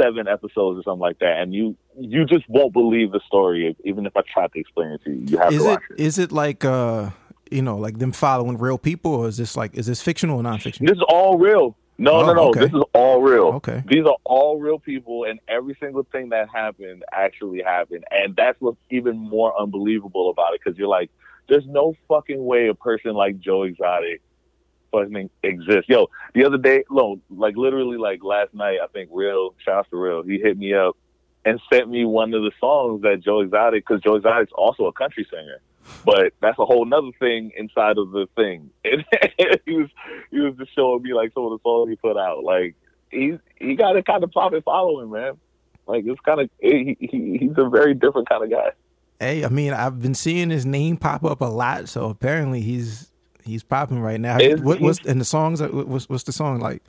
seven 0.00 0.28
episodes 0.28 0.78
or 0.78 0.82
something 0.82 1.00
like 1.00 1.18
that, 1.20 1.38
and 1.40 1.54
you 1.54 1.76
you 1.98 2.24
just 2.26 2.48
won't 2.48 2.72
believe 2.72 3.12
the 3.12 3.20
story, 3.26 3.74
even 3.84 4.06
if 4.06 4.16
I 4.16 4.22
try 4.32 4.46
to 4.48 4.58
explain 4.58 4.90
it 4.90 5.04
to 5.04 5.10
you. 5.10 5.26
You 5.26 5.38
have 5.38 5.52
Is 5.52 5.62
to 5.62 5.64
it 5.64 5.70
watch 5.72 5.82
it. 5.90 6.00
is 6.00 6.18
it 6.18 6.32
like 6.32 6.64
uh 6.64 7.10
you 7.50 7.62
know 7.62 7.76
like 7.78 7.98
them 7.98 8.12
following 8.12 8.58
real 8.58 8.78
people, 8.78 9.14
or 9.14 9.28
is 9.28 9.38
this 9.38 9.56
like 9.56 9.74
is 9.74 9.86
this 9.86 10.02
fictional 10.02 10.38
or 10.40 10.42
nonfiction? 10.42 10.86
This 10.86 10.96
is 10.96 11.04
all 11.08 11.38
real. 11.38 11.76
No, 12.00 12.12
Oh, 12.14 12.26
no, 12.26 12.32
no. 12.32 12.48
okay. 12.48 12.60
This 12.60 12.72
is 12.72 12.82
all 12.94 13.20
real. 13.20 13.46
Okay. 13.56 13.82
These 13.86 14.06
are 14.06 14.16
all 14.24 14.58
real 14.58 14.78
people, 14.78 15.24
and 15.24 15.38
every 15.48 15.76
single 15.80 16.02
thing 16.10 16.30
that 16.30 16.48
happened 16.48 17.04
actually 17.12 17.62
happened. 17.62 18.04
And 18.10 18.34
that's 18.34 18.58
what's 18.60 18.80
even 18.90 19.16
more 19.18 19.58
unbelievable 19.60 20.30
about 20.30 20.54
it 20.54 20.60
because 20.64 20.78
you're 20.78 20.88
like, 20.88 21.10
there's 21.48 21.66
no 21.66 21.94
fucking 22.08 22.42
way 22.42 22.68
a 22.68 22.74
person 22.74 23.12
like 23.12 23.38
Joe 23.38 23.64
Exotic 23.64 24.22
fucking 24.92 25.28
exists. 25.42 25.88
Yo, 25.88 26.08
the 26.34 26.44
other 26.44 26.58
day, 26.58 26.84
no, 26.90 27.20
like 27.28 27.56
literally, 27.56 27.98
like 27.98 28.24
last 28.24 28.54
night, 28.54 28.78
I 28.82 28.86
think 28.88 29.10
Real, 29.12 29.54
shout 29.64 29.78
out 29.80 29.90
to 29.90 29.96
Real, 29.96 30.22
he 30.22 30.38
hit 30.38 30.56
me 30.56 30.74
up 30.74 30.96
and 31.44 31.60
sent 31.72 31.88
me 31.88 32.04
one 32.04 32.32
of 32.34 32.42
the 32.42 32.50
songs 32.60 33.02
that 33.02 33.20
Joe 33.22 33.40
Exotic, 33.40 33.86
because 33.86 34.02
Joe 34.02 34.14
Exotic's 34.16 34.52
also 34.54 34.86
a 34.86 34.92
country 34.92 35.26
singer. 35.30 35.60
But 36.04 36.32
that's 36.40 36.58
a 36.58 36.64
whole 36.64 36.84
nother 36.84 37.10
thing 37.18 37.52
inside 37.56 37.98
of 37.98 38.10
the 38.12 38.26
thing. 38.36 38.70
And 38.84 39.04
he 39.66 39.74
was 39.76 39.88
he 40.30 40.40
was 40.40 40.54
just 40.58 40.74
showing 40.74 41.02
me 41.02 41.12
like 41.14 41.32
some 41.34 41.44
of 41.44 41.50
the 41.50 41.58
songs 41.62 41.88
he 41.90 41.96
put 41.96 42.16
out. 42.16 42.44
Like 42.44 42.74
he's 43.10 43.38
he 43.56 43.74
got 43.74 43.96
a 43.96 44.02
kind 44.02 44.22
of 44.24 44.30
poppin' 44.32 44.62
following, 44.62 45.10
man. 45.10 45.34
Like 45.86 46.04
it's 46.06 46.20
kind 46.20 46.40
of 46.40 46.50
he, 46.60 46.96
he 47.00 47.38
he's 47.38 47.56
a 47.56 47.68
very 47.68 47.94
different 47.94 48.28
kind 48.28 48.44
of 48.44 48.50
guy. 48.50 48.70
Hey, 49.18 49.44
I 49.44 49.48
mean, 49.48 49.72
I've 49.72 50.00
been 50.00 50.14
seeing 50.14 50.48
his 50.50 50.64
name 50.64 50.96
pop 50.96 51.24
up 51.24 51.40
a 51.40 51.46
lot, 51.46 51.88
so 51.88 52.08
apparently 52.08 52.60
he's 52.60 53.10
he's 53.44 53.62
popping 53.62 54.00
right 54.00 54.20
now. 54.20 54.38
What, 54.62 54.80
what's 54.80 55.04
and 55.06 55.20
the 55.20 55.24
songs? 55.24 55.60
uh, 55.60 55.68
What's 55.68 56.08
what's 56.08 56.22
the 56.24 56.32
song 56.32 56.60
like? 56.60 56.82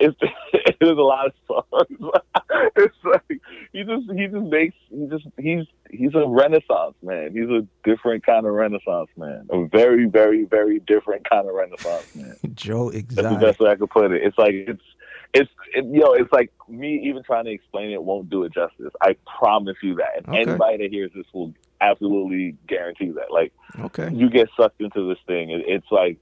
It's 0.00 0.16
there's 0.80 0.96
a 0.98 1.02
lot 1.02 1.26
of 1.26 1.32
songs. 1.46 2.12
it's 2.76 2.96
like 3.04 3.40
he 3.72 3.82
just 3.82 4.10
he 4.12 4.26
just 4.26 4.44
makes 4.46 4.76
he 4.90 5.06
just 5.10 5.26
he's 5.38 5.64
he's 5.90 6.14
a 6.14 6.26
renaissance 6.26 6.94
man. 7.02 7.32
He's 7.32 7.48
a 7.50 7.66
different 7.84 8.24
kind 8.24 8.46
of 8.46 8.52
renaissance 8.52 9.08
man. 9.16 9.48
A 9.50 9.64
very 9.66 10.06
very 10.06 10.44
very 10.44 10.78
different 10.80 11.28
kind 11.28 11.48
of 11.48 11.54
renaissance 11.54 12.06
man. 12.14 12.36
Joe 12.54 12.90
exactly. 12.90 13.22
That's 13.22 13.40
the 13.40 13.46
best 13.46 13.60
way 13.60 13.70
I 13.70 13.76
could 13.76 13.90
put 13.90 14.12
it. 14.12 14.22
It's 14.22 14.38
like 14.38 14.52
it's 14.54 14.82
it's 15.34 15.50
it, 15.74 15.84
you 15.84 16.00
know 16.00 16.12
it's 16.14 16.32
like 16.32 16.52
me 16.68 17.02
even 17.04 17.22
trying 17.24 17.46
to 17.46 17.50
explain 17.50 17.90
it 17.90 18.02
won't 18.02 18.30
do 18.30 18.44
it 18.44 18.52
justice. 18.54 18.92
I 19.02 19.16
promise 19.38 19.76
you 19.82 19.96
that. 19.96 20.18
And 20.26 20.28
Okay. 20.28 20.42
anybody 20.50 20.76
that 20.84 20.90
hears 20.92 21.10
this 21.14 21.26
will 21.34 21.52
absolutely 21.80 22.56
guarantee 22.66 23.10
that. 23.10 23.30
Like, 23.32 23.52
Okay. 23.80 24.10
you 24.12 24.28
get 24.30 24.48
sucked 24.58 24.80
into 24.80 25.08
this 25.08 25.18
thing. 25.26 25.50
It, 25.50 25.62
it's 25.66 25.86
like 25.90 26.18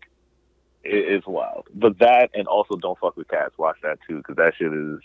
it, 0.87 1.13
it's 1.15 1.27
wild. 1.27 1.67
But 1.75 1.99
that 1.99 2.31
and 2.35 2.47
also 2.47 2.77
don't 2.77 2.99
fuck 2.99 3.17
with 3.17 3.29
cats. 3.29 3.55
Watch 3.59 3.77
that 3.83 3.99
too 4.09 4.19
because 4.19 4.37
that 4.37 4.55
shit 4.59 4.73
is 4.73 5.01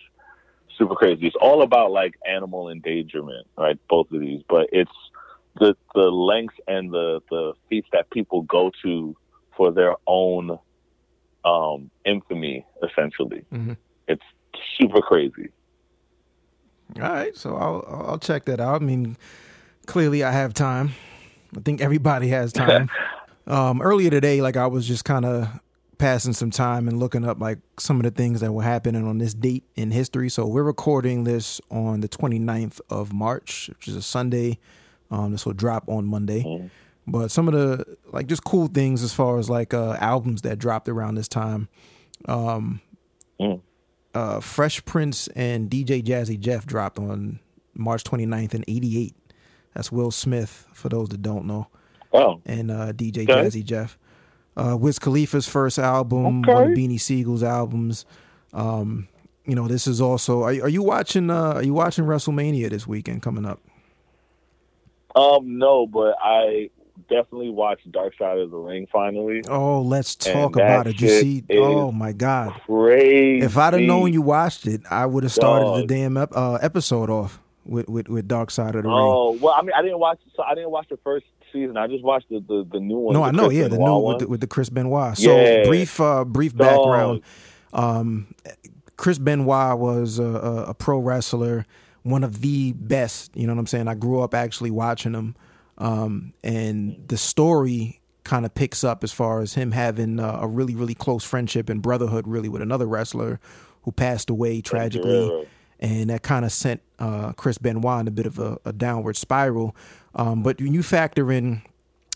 super 0.78 0.96
crazy. 0.96 1.28
It's 1.28 1.36
all 1.40 1.62
about 1.62 1.92
like 1.92 2.16
animal 2.28 2.70
endangerment, 2.70 3.48
right? 3.58 3.78
Both 3.90 4.12
of 4.12 4.20
these, 4.20 4.42
but 4.48 4.68
it's 4.72 4.92
the 5.60 5.76
the 5.94 6.10
lengths 6.12 6.56
and 6.68 6.92
the 6.92 7.22
the 7.30 7.54
feats 7.70 7.88
that 7.92 8.10
people 8.10 8.44
go 8.44 8.72
to 8.84 9.16
for 9.56 9.72
their 9.72 9.96
own 10.08 10.58
um 11.44 11.90
infamy 12.06 12.66
essentially. 12.84 13.44
Mhm. 13.52 13.78
It's 14.08 14.24
super 14.80 15.02
crazy. 15.02 15.50
All 16.98 17.04
right, 17.04 17.36
so 17.38 17.56
I'll 17.56 17.86
I'll 18.10 18.20
check 18.20 18.46
that 18.46 18.60
out. 18.60 18.82
I 18.82 18.86
mean, 18.86 19.18
clearly 19.86 20.24
I 20.24 20.32
have 20.32 20.54
time. 20.54 20.92
I 21.56 21.62
think 21.62 21.82
everybody 21.82 22.30
has 22.30 22.52
time. 22.52 22.90
um, 23.48 23.82
earlier 23.82 24.10
today, 24.10 24.42
like 24.42 24.58
I 24.58 24.68
was 24.68 24.88
just 24.88 25.06
kind 25.06 25.26
of 25.26 25.48
passing 26.02 26.34
some 26.34 26.50
time 26.50 26.88
and 26.88 27.00
looking 27.00 27.24
up 27.24 27.40
like 27.40 27.60
some 27.80 27.98
of 27.98 28.04
the 28.04 28.10
things 28.12 28.42
that 28.42 28.52
were 28.52 28.64
happening 28.64 29.08
on 29.08 29.20
this 29.20 29.36
date 29.36 29.64
in 29.76 29.92
history. 29.92 30.30
So 30.30 30.48
we're 30.48 30.64
recording 30.64 31.26
this 31.26 31.62
on 31.70 32.02
the 32.02 32.10
29th 32.10 32.82
of 32.90 33.14
March, 33.14 33.70
which 33.70 33.88
is 33.88 33.96
a 33.96 34.02
Sunday. 34.02 34.58
Um, 35.12 35.32
this 35.32 35.46
will 35.46 35.54
drop 35.54 35.88
on 35.88 36.06
Monday. 36.06 36.70
But 37.06 37.30
some 37.30 37.48
of 37.48 37.54
the 37.54 37.98
like 38.12 38.26
just 38.26 38.44
cool 38.44 38.66
things 38.68 39.04
as 39.04 39.14
far 39.14 39.38
as 39.38 39.48
like 39.48 39.74
uh, 39.76 39.96
albums 40.00 40.42
that 40.42 40.58
dropped 40.58 40.90
around 40.90 41.16
this 41.16 41.28
time. 41.28 41.70
Um, 42.26 42.82
Mm. 43.40 43.62
uh, 44.14 44.40
Fresh 44.40 44.86
Prince 44.86 45.28
and 45.30 45.68
DJ 45.70 46.04
Jazzy 46.04 46.40
Jeff 46.40 46.66
dropped 46.68 47.00
on 47.00 47.40
March 47.74 48.04
29th 48.04 48.54
in 48.54 48.64
88. 48.68 49.16
That's 49.74 49.92
Will 49.92 50.12
Smith, 50.12 50.68
for 50.74 50.90
those 50.90 51.10
that 51.10 51.22
don't 51.24 51.46
know, 51.46 51.68
Oh, 52.14 52.40
and 52.46 52.70
uh, 52.70 52.92
DJ 52.94 53.24
Okay. 53.24 53.34
Jazzy 53.34 53.64
Jeff. 53.64 53.98
Uh, 54.58 54.76
Wiz 54.80 55.00
Khalifa's 55.00 55.48
first 55.48 55.80
album, 55.80 56.42
Okay. 56.44 56.54
one 56.54 56.64
of 56.72 56.78
Beanie 56.78 57.00
Sigel's 57.00 57.44
albums. 57.44 58.06
Um, 58.54 59.08
you 59.46 59.56
know, 59.56 59.68
this 59.68 59.88
is 59.88 60.02
also. 60.02 60.42
Are, 60.44 60.50
are 60.50 60.70
you 60.70 60.84
watching? 60.84 61.30
Uh, 61.30 61.54
are 61.56 61.64
you 61.64 61.74
watching 61.74 62.06
WrestleMania 62.06 62.70
this 62.70 62.86
weekend 62.86 63.22
coming 63.22 63.46
up? 63.46 63.60
um, 65.16 65.58
no, 65.58 65.88
but 65.88 66.16
I 66.22 66.70
definitely 67.10 67.50
watched 67.50 67.92
Dark 67.92 68.14
Side 68.18 68.38
of 68.38 68.52
the 68.52 68.58
Ring 68.58 68.88
finally. 68.92 69.42
Oh, 69.50 69.82
let's 69.82 70.16
talk 70.16 70.56
about 70.56 70.88
it. 70.88 71.02
You 71.02 71.08
see? 71.10 71.44
Oh 71.52 71.92
my 71.92 72.12
God! 72.14 72.54
Crazy. 72.66 73.44
If 73.46 73.58
I'd 73.58 73.74
have 73.74 73.82
known 73.82 74.14
you 74.14 74.22
watched 74.22 74.68
it, 74.68 74.82
I 74.90 75.06
would 75.06 75.24
have 75.24 75.32
started 75.34 75.84
the 75.84 75.88
damn 75.88 76.18
ep- 76.18 76.36
uh, 76.36 76.56
episode 76.56 77.10
off 77.10 77.40
with, 77.66 77.90
with 77.90 78.08
with 78.10 78.28
Dark 78.28 78.52
Side 78.52 78.76
of 78.76 78.84
the 78.84 78.90
Ring. 78.90 78.98
Oh 78.98 79.32
well, 79.42 79.54
I 79.58 79.62
mean, 79.62 79.72
I 79.76 79.82
didn't 79.82 80.00
watch. 80.00 80.20
So 80.36 80.44
I 80.44 80.56
didn't 80.56 80.72
watch 80.72 80.88
the 80.90 80.98
first 81.04 81.26
season. 81.52 81.78
I 81.78 81.88
just 81.88 82.04
watched 82.04 82.30
the 82.30 82.40
the, 82.40 82.68
the 82.72 82.80
new 82.80 82.98
one. 82.98 83.14
No, 83.14 83.24
I 83.24 83.32
know. 83.32 83.48
Chris 83.48 83.58
Yeah, 83.58 83.68
the 83.68 83.78
new 83.78 83.84
one. 83.84 84.04
with 84.04 84.20
the, 84.20 84.28
with 84.28 84.42
the 84.42 84.48
Chris 84.48 84.70
Benoit. 84.70 85.18
So 85.18 85.36
Yeah. 85.36 85.66
brief, 85.66 86.00
uh, 86.00 86.26
brief 86.26 86.56
background. 86.56 87.22
Um, 87.74 88.34
Chris 88.98 89.18
Benoit 89.18 89.78
was 89.80 90.20
a, 90.20 90.24
a, 90.24 90.64
a 90.70 90.74
pro 90.74 91.00
wrestler, 91.00 91.66
one 92.04 92.24
of 92.24 92.42
the 92.42 92.74
best. 92.74 93.32
You 93.36 93.48
know 93.48 93.54
what 93.54 93.60
I'm 93.60 93.68
saying? 93.68 93.88
I 93.88 93.96
grew 93.96 94.22
up 94.22 94.34
actually 94.34 94.72
watching 94.72 95.14
him, 95.14 95.36
um, 95.78 96.34
and 96.44 97.04
the 97.08 97.18
story 97.18 98.02
kind 98.24 98.46
of 98.46 98.54
picks 98.54 98.84
up 98.84 99.04
as 99.04 99.12
far 99.12 99.42
as 99.42 99.56
him 99.56 99.72
having 99.72 100.20
uh, 100.20 100.40
a 100.42 100.48
really, 100.48 100.76
really 100.76 100.94
close 100.94 101.24
friendship 101.24 101.70
and 101.70 101.82
brotherhood, 101.82 102.28
really, 102.28 102.50
with 102.50 102.62
another 102.62 102.86
wrestler 102.86 103.40
who 103.84 103.92
passed 103.92 104.30
away 104.30 104.62
tragically 104.62 105.48
and 105.80 106.12
that 106.12 106.22
kind 106.22 106.46
of 106.46 106.52
sent 106.52 106.82
uh, 107.00 107.34
Chris 107.34 107.58
Benoit 107.58 108.02
in 108.02 108.08
a 108.08 108.12
bit 108.12 108.28
of 108.28 108.38
a, 108.38 108.60
a 108.64 108.72
downward 108.72 109.18
spiral. 109.18 109.76
Um, 110.16 110.44
but 110.44 110.60
when 110.60 110.74
you 110.74 110.84
factor 110.84 111.32
in 111.32 111.62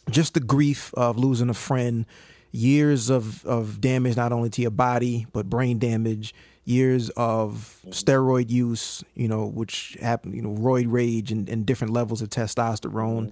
just 0.09 0.33
the 0.33 0.39
grief 0.39 0.93
of 0.95 1.17
losing 1.17 1.49
a 1.49 1.53
friend, 1.53 2.05
years 2.51 3.09
of, 3.09 3.45
of 3.45 3.81
damage 3.81 4.15
not 4.15 4.31
only 4.31 4.49
to 4.49 4.61
your 4.61 4.71
body 4.71 5.27
but 5.33 5.49
brain 5.49 5.77
damage, 5.79 6.33
years 6.63 7.09
of 7.11 7.79
steroid 7.89 8.49
use, 8.49 9.03
you 9.13 9.27
know, 9.27 9.45
which 9.45 9.97
happened, 10.01 10.35
you 10.35 10.41
know, 10.41 10.49
roid 10.49 10.85
rage 10.89 11.31
and, 11.31 11.47
and 11.47 11.65
different 11.65 11.93
levels 11.93 12.21
of 12.21 12.29
testosterone, 12.29 13.31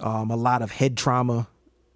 um, 0.00 0.30
a 0.30 0.36
lot 0.36 0.62
of 0.62 0.72
head 0.72 0.96
trauma. 0.96 1.46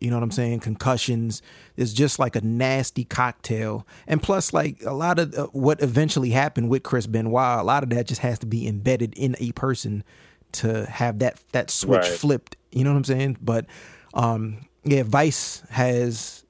You 0.01 0.11
know 0.11 0.17
what 0.17 0.25
I'm 0.25 0.33
saying? 0.33 0.61
Concussions. 0.61 1.41
It's 1.79 1.95
just 1.95 2.19
like 2.19 2.37
a 2.37 2.43
nasty 2.43 3.05
cocktail. 3.05 3.87
And 4.07 4.23
plus, 4.23 4.53
like 4.53 4.83
a 4.85 4.93
lot 4.93 5.19
of 5.19 5.35
uh, 5.35 5.47
what 5.47 5.81
eventually 5.81 6.31
happened 6.31 6.69
with 6.69 6.83
Chris 6.83 7.07
Benoit, 7.07 7.61
a 7.61 7.63
lot 7.63 7.83
of 7.83 7.89
that 7.91 8.07
just 8.07 8.21
has 8.21 8.39
to 8.41 8.47
be 8.47 8.69
embedded 8.69 9.15
in 9.17 9.35
a 9.39 9.53
person 9.53 10.05
to 10.55 10.87
have 10.87 11.19
that 11.21 11.41
that 11.53 11.71
switch 11.71 12.03
Right. 12.03 12.19
flipped. 12.19 12.57
You 12.73 12.85
know 12.85 12.91
what 12.91 12.97
I'm 12.99 13.05
saying? 13.05 13.39
But 13.41 13.67
um, 14.15 14.67
yeah, 14.85 15.03
Vice 15.05 15.63
has 15.71 16.45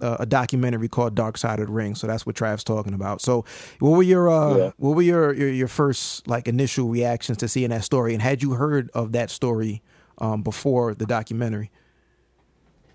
uh, 0.00 0.18
a 0.20 0.26
documentary 0.26 0.88
called 0.88 1.14
Dark 1.14 1.38
Side 1.38 1.58
of 1.60 1.66
the 1.68 1.72
Ring, 1.72 1.94
so 1.94 2.06
that's 2.06 2.26
what 2.26 2.36
Trav's 2.36 2.64
talking 2.64 2.94
about. 2.94 3.20
So, 3.20 3.44
what 3.78 3.90
were 3.90 4.02
your 4.02 4.28
uh, 4.28 4.56
Yeah. 4.56 4.70
what 4.76 4.90
were 4.96 5.02
your, 5.02 5.32
your 5.32 5.48
your 5.48 5.68
first 5.68 6.26
like 6.28 6.48
initial 6.48 6.88
reactions 6.88 7.38
to 7.38 7.48
seeing 7.48 7.70
that 7.70 7.84
story, 7.84 8.12
and 8.12 8.22
had 8.22 8.42
you 8.42 8.52
heard 8.52 8.90
of 8.94 9.12
that 9.12 9.30
story 9.30 9.82
um, 10.18 10.42
before 10.42 10.94
the 10.94 11.06
documentary? 11.06 11.70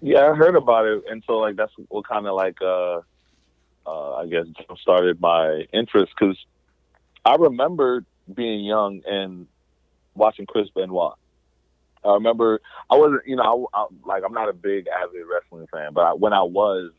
Yeah, 0.01 0.31
I 0.31 0.35
heard 0.35 0.55
about 0.55 0.85
it, 0.85 1.03
and 1.09 1.23
so 1.27 1.33
like 1.33 1.55
that's 1.55 1.73
what 1.89 2.07
kind 2.07 2.27
of 2.27 2.35
like 2.35 2.57
uh, 2.61 3.01
uh, 3.85 4.13
I 4.15 4.27
guess 4.27 4.45
started 4.79 5.19
my 5.21 5.65
interest 5.73 6.13
because 6.19 6.37
I 7.25 7.35
remember 7.35 8.03
being 8.33 8.63
young 8.63 9.01
and 9.05 9.47
watching 10.15 10.45
Chris 10.45 10.67
Benoit. 10.75 11.13
I 12.03 12.13
remember 12.13 12.61
I 12.89 12.95
wasn't, 12.95 13.27
you 13.27 13.35
know, 13.35 13.69
I, 13.73 13.79
I, 13.79 13.85
like 14.05 14.23
I'm 14.25 14.33
not 14.33 14.49
a 14.49 14.53
big 14.53 14.87
avid 14.87 15.23
wrestling 15.31 15.67
fan, 15.71 15.93
but 15.93 16.01
I, 16.01 16.13
when 16.13 16.33
I 16.33 16.43
was, 16.43 16.91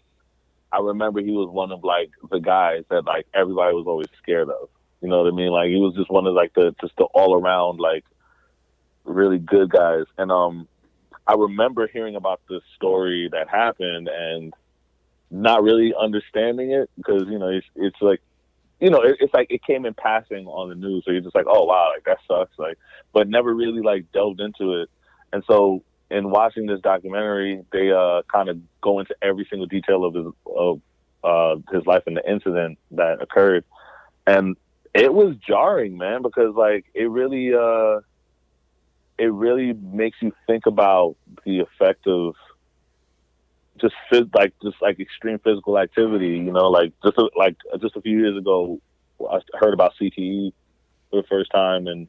I 0.71 0.79
remember 0.79 1.21
he 1.21 1.33
was 1.33 1.49
one 1.51 1.73
of 1.73 1.85
like 1.85 2.11
the 2.31 2.39
guys 2.39 2.85
that 2.89 3.05
like 3.05 3.27
everybody 3.35 3.75
was 3.75 3.87
always 3.87 4.09
scared 4.23 4.49
of. 4.49 4.69
You 5.01 5.09
know 5.09 5.23
what 5.23 5.33
I 5.33 5.37
mean? 5.37 5.51
Like 5.51 5.69
he 5.69 5.77
was 5.77 5.95
just 5.97 6.11
one 6.11 6.27
of 6.27 6.35
like 6.35 6.55
the 6.55 6.75
just 6.81 6.95
the 6.97 7.05
all 7.05 7.35
around 7.35 7.81
like 7.81 8.05
really 9.05 9.39
good 9.39 9.71
guys, 9.71 10.05
and 10.19 10.31
um. 10.31 10.69
I 11.25 11.35
remember 11.35 11.87
hearing 11.87 12.17
about 12.17 12.41
this 12.49 12.63
story 12.75 13.29
that 13.31 13.49
happened 13.49 14.09
and 14.09 14.53
not 15.31 15.63
really 15.63 15.95
understanding 15.99 16.73
it 16.73 16.91
because 16.97 17.23
you 17.29 17.39
know 17.39 17.49
it's 17.49 17.67
it's 17.75 17.97
like 18.01 18.21
you 18.83 18.91
know 18.91 19.01
it, 19.01 19.17
it's 19.21 19.33
like 19.33 19.47
it 19.51 19.63
came 19.63 19.87
in 19.87 19.95
passing 19.95 20.47
on 20.49 20.69
the 20.69 20.75
news, 20.75 21.05
so 21.05 21.13
you're 21.13 21.21
just 21.21 21.37
like, 21.37 21.47
oh 21.49 21.65
wow, 21.65 21.93
like 21.95 22.05
that 22.05 22.19
sucks, 22.27 22.59
like, 22.59 22.77
but 23.13 23.29
never 23.29 23.55
really 23.55 23.81
like 23.81 24.11
delved 24.13 24.41
into 24.41 24.83
it. 24.83 24.91
And 25.33 25.45
so 25.47 25.85
in 26.11 26.31
watching 26.31 26.67
this 26.67 26.81
documentary, 26.81 27.65
they 27.73 27.93
uh 27.93 28.23
kind 28.31 28.49
of 28.49 28.59
go 28.81 28.99
into 28.99 29.15
every 29.23 29.47
single 29.49 29.69
detail 29.69 30.05
of 30.05 30.15
his 30.15 30.27
of 30.57 30.81
uh 31.23 31.57
his 31.73 31.87
life 31.87 32.03
and 32.07 32.17
the 32.17 32.29
incident 32.29 32.77
that 32.91 33.23
occurred, 33.23 33.65
and 34.27 34.57
it 34.95 35.15
was 35.15 35.37
jarring, 35.37 35.97
man, 35.97 36.23
because 36.23 36.55
like 36.57 36.85
it 36.93 37.09
really 37.09 37.55
uh 37.55 38.01
it 39.17 39.33
really 39.33 39.75
makes 39.75 40.17
you 40.21 40.33
think 40.49 40.67
about 40.67 41.15
the 41.47 41.61
effect 41.61 42.09
of 42.09 42.35
just 43.83 43.95
like 44.35 44.55
just 44.63 44.77
like 44.81 45.01
extreme 45.01 45.39
physical 45.39 45.79
activity. 45.79 46.39
You 46.39 46.53
know, 46.53 46.71
like 46.71 46.93
just 47.05 47.19
a, 47.19 47.29
like 47.37 47.57
just 47.81 47.97
a 47.97 48.01
few 48.01 48.19
years 48.19 48.37
ago, 48.37 48.81
I 49.21 49.41
heard 49.55 49.75
about 49.75 49.93
CTE 50.01 50.53
for 51.11 51.23
the 51.23 51.29
first 51.29 51.51
time, 51.51 51.87
and 51.87 52.09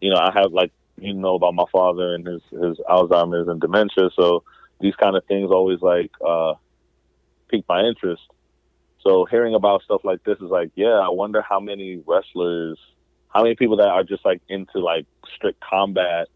you 0.00 0.10
know, 0.10 0.16
I 0.16 0.32
have 0.34 0.52
like 0.52 0.72
you 0.98 1.14
know 1.14 1.34
about 1.34 1.54
my 1.54 1.64
father 1.70 2.14
and 2.14 2.26
his 2.26 2.42
his 2.50 2.78
Alzheimer's 2.88 3.48
and 3.48 3.60
dementia, 3.60 4.10
so 4.16 4.42
these 4.80 4.94
kind 4.96 5.16
of 5.16 5.24
things 5.26 5.50
always 5.50 5.80
like 5.80 6.10
uh 6.26 6.54
pique 7.48 7.64
my 7.68 7.82
interest. 7.82 8.22
So 9.02 9.24
hearing 9.24 9.54
about 9.54 9.82
stuff 9.82 10.02
like 10.04 10.22
this 10.24 10.36
is 10.38 10.50
like, 10.50 10.70
yeah, 10.74 10.98
I 10.98 11.08
wonder 11.08 11.42
how 11.42 11.58
many 11.58 12.02
wrestlers, 12.06 12.78
how 13.28 13.42
many 13.42 13.54
people 13.54 13.78
that 13.78 13.88
are 13.88 14.04
just 14.04 14.24
like 14.24 14.42
into 14.48 14.78
like 14.80 15.06
strict 15.34 15.60
combat 15.60 16.28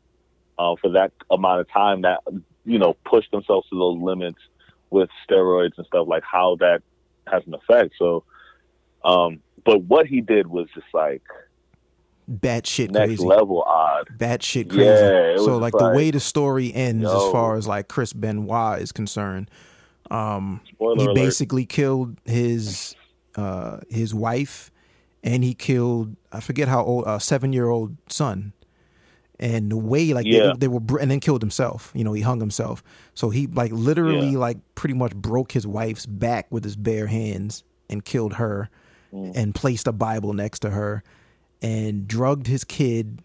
uh, 0.58 0.74
for 0.80 0.90
that 0.92 1.12
amount 1.30 1.60
of 1.60 1.70
time 1.70 2.02
that 2.02 2.20
you 2.64 2.78
know 2.78 2.96
push 3.04 3.24
themselves 3.30 3.68
to 3.68 3.78
those 3.78 4.00
limits 4.00 4.38
with 4.94 5.10
steroids 5.28 5.72
and 5.76 5.86
stuff 5.86 6.06
like 6.08 6.22
how 6.22 6.56
that 6.60 6.80
has 7.26 7.42
an 7.46 7.54
effect 7.54 7.94
so 7.98 8.24
um 9.04 9.40
but 9.64 9.82
what 9.82 10.06
he 10.06 10.20
did 10.20 10.46
was 10.46 10.66
just 10.74 10.86
like 10.92 11.22
Bat 12.26 12.66
shit 12.66 12.90
next 12.90 13.06
crazy. 13.06 13.24
level 13.24 13.62
odd 13.62 14.08
Bat 14.16 14.42
shit 14.42 14.70
crazy. 14.70 14.84
Yeah, 14.84 15.36
so 15.36 15.58
like 15.58 15.72
the 15.72 15.84
like, 15.84 15.96
way 15.96 16.10
the 16.10 16.20
story 16.20 16.72
ends, 16.72 17.04
as 17.04 17.30
far 17.30 17.56
as 17.56 17.68
like 17.68 17.88
Chris 17.88 18.14
Benoit 18.14 18.80
is 18.80 18.92
concerned, 18.92 19.50
um, 20.10 20.62
he 20.78 20.84
alert 20.84 21.14
basically 21.14 21.66
killed 21.66 22.16
his 22.24 22.96
uh, 23.36 23.80
his 23.90 24.14
wife, 24.14 24.70
and 25.22 25.44
he 25.44 25.52
killed 25.52 26.16
I 26.32 26.40
forget 26.40 26.66
how 26.68 26.82
old 26.82 27.04
a 27.06 27.20
seven 27.20 27.52
year 27.52 27.68
old 27.68 27.96
son. 28.08 28.54
And 29.40 29.70
the 29.72 29.76
way 29.76 30.12
like 30.14 30.26
Yeah. 30.26 30.48
they, 30.52 30.52
they 30.60 30.68
were, 30.68 30.80
br- 30.80 30.98
and 31.00 31.10
then 31.10 31.18
killed 31.20 31.42
himself. 31.42 31.90
You 31.94 32.04
know, 32.04 32.12
he 32.12 32.22
hung 32.22 32.38
himself. 32.40 32.84
So 33.14 33.30
he 33.30 33.46
like 33.48 33.72
literally 33.72 34.30
Yeah. 34.30 34.38
like 34.38 34.58
pretty 34.76 34.94
much 34.94 35.14
broke 35.14 35.52
his 35.52 35.66
wife's 35.66 36.06
back 36.06 36.46
with 36.50 36.62
his 36.64 36.76
bare 36.76 37.08
hands 37.08 37.64
and 37.90 38.04
killed 38.04 38.34
her, 38.34 38.70
Mm. 39.12 39.32
and 39.36 39.54
placed 39.54 39.86
a 39.86 39.92
Bible 39.92 40.32
next 40.32 40.58
to 40.60 40.70
her, 40.70 41.02
and 41.62 42.06
drugged 42.08 42.46
his 42.48 42.64
kid 42.64 43.20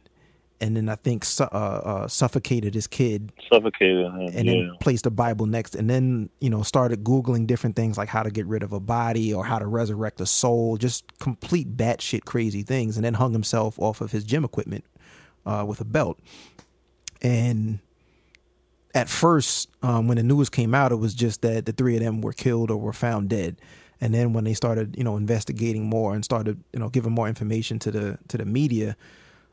and 0.61 0.75
then 0.75 0.89
I 0.89 0.95
think 0.95 1.23
su- 1.23 1.45
uh, 1.45 1.45
uh, 1.55 2.07
suffocated 2.09 2.73
his 2.73 2.85
kid, 2.85 3.31
Suffocated 3.49 4.05
him. 4.07 4.15
and 4.35 4.45
yeah. 4.45 4.51
then 4.51 4.71
placed 4.81 5.05
a 5.05 5.09
Bible 5.09 5.45
next, 5.45 5.73
and 5.73 5.89
then 5.89 6.29
you 6.41 6.49
know 6.49 6.63
started 6.63 7.05
googling 7.05 7.47
different 7.47 7.77
things 7.77 7.97
like 7.97 8.09
how 8.09 8.23
to 8.23 8.29
get 8.29 8.45
rid 8.45 8.61
of 8.61 8.73
a 8.73 8.79
body 8.81 9.33
or 9.33 9.45
how 9.45 9.57
to 9.57 9.65
resurrect 9.65 10.19
a 10.19 10.25
soul, 10.25 10.75
just 10.75 11.17
complete 11.19 11.77
batshit 11.77 12.25
crazy 12.25 12.61
things, 12.61 12.97
and 12.97 13.05
then 13.05 13.13
hung 13.13 13.31
himself 13.31 13.79
off 13.79 14.01
of 14.01 14.11
his 14.11 14.25
gym 14.25 14.43
equipment 14.43 14.83
uh, 15.49 15.65
with 15.65 15.81
a 15.81 15.85
belt. 15.85 16.19
And 17.21 17.79
at 18.93 19.09
first, 19.09 19.69
um, 19.81 20.07
when 20.07 20.17
the 20.17 20.23
news 20.23 20.49
came 20.49 20.75
out, 20.75 20.91
it 20.91 20.97
was 20.97 21.13
just 21.13 21.41
that 21.41 21.65
the 21.65 21.71
three 21.71 21.95
of 21.95 22.03
them 22.03 22.21
were 22.21 22.33
killed 22.33 22.69
or 22.71 22.77
were 22.77 22.93
found 22.93 23.29
dead. 23.29 23.59
And 23.99 24.13
then 24.13 24.31
when 24.31 24.45
they 24.45 24.53
started, 24.53 24.95
you 24.97 25.03
know, 25.03 25.17
investigating 25.17 25.85
more 25.85 26.13
and 26.13 26.23
started, 26.23 26.63
you 26.71 26.79
know, 26.79 26.89
giving 26.89 27.11
more 27.11 27.27
information 27.27 27.79
to 27.79 27.91
the 27.91 28.17
to 28.29 28.37
the 28.37 28.45
media, 28.45 28.95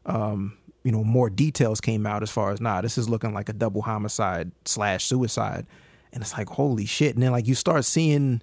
um, 0.05 0.57
you 0.85 0.93
know, 0.93 1.03
more 1.03 1.31
details 1.31 1.81
came 1.81 2.07
out 2.07 2.23
as 2.23 2.31
far 2.31 2.53
as 2.53 2.61
nah, 2.61 2.81
this 2.81 2.97
is 2.97 3.09
looking 3.09 3.35
like 3.35 3.49
a 3.49 3.53
double 3.53 3.83
homicide 3.83 4.53
slash 4.65 5.05
suicide. 5.05 5.67
And 6.13 6.23
it's 6.23 6.37
like, 6.37 6.49
holy 6.49 6.87
shit. 6.87 7.15
And 7.15 7.23
then 7.23 7.33
like 7.33 7.49
you 7.49 7.57
start 7.57 7.85
seeing, 7.85 8.41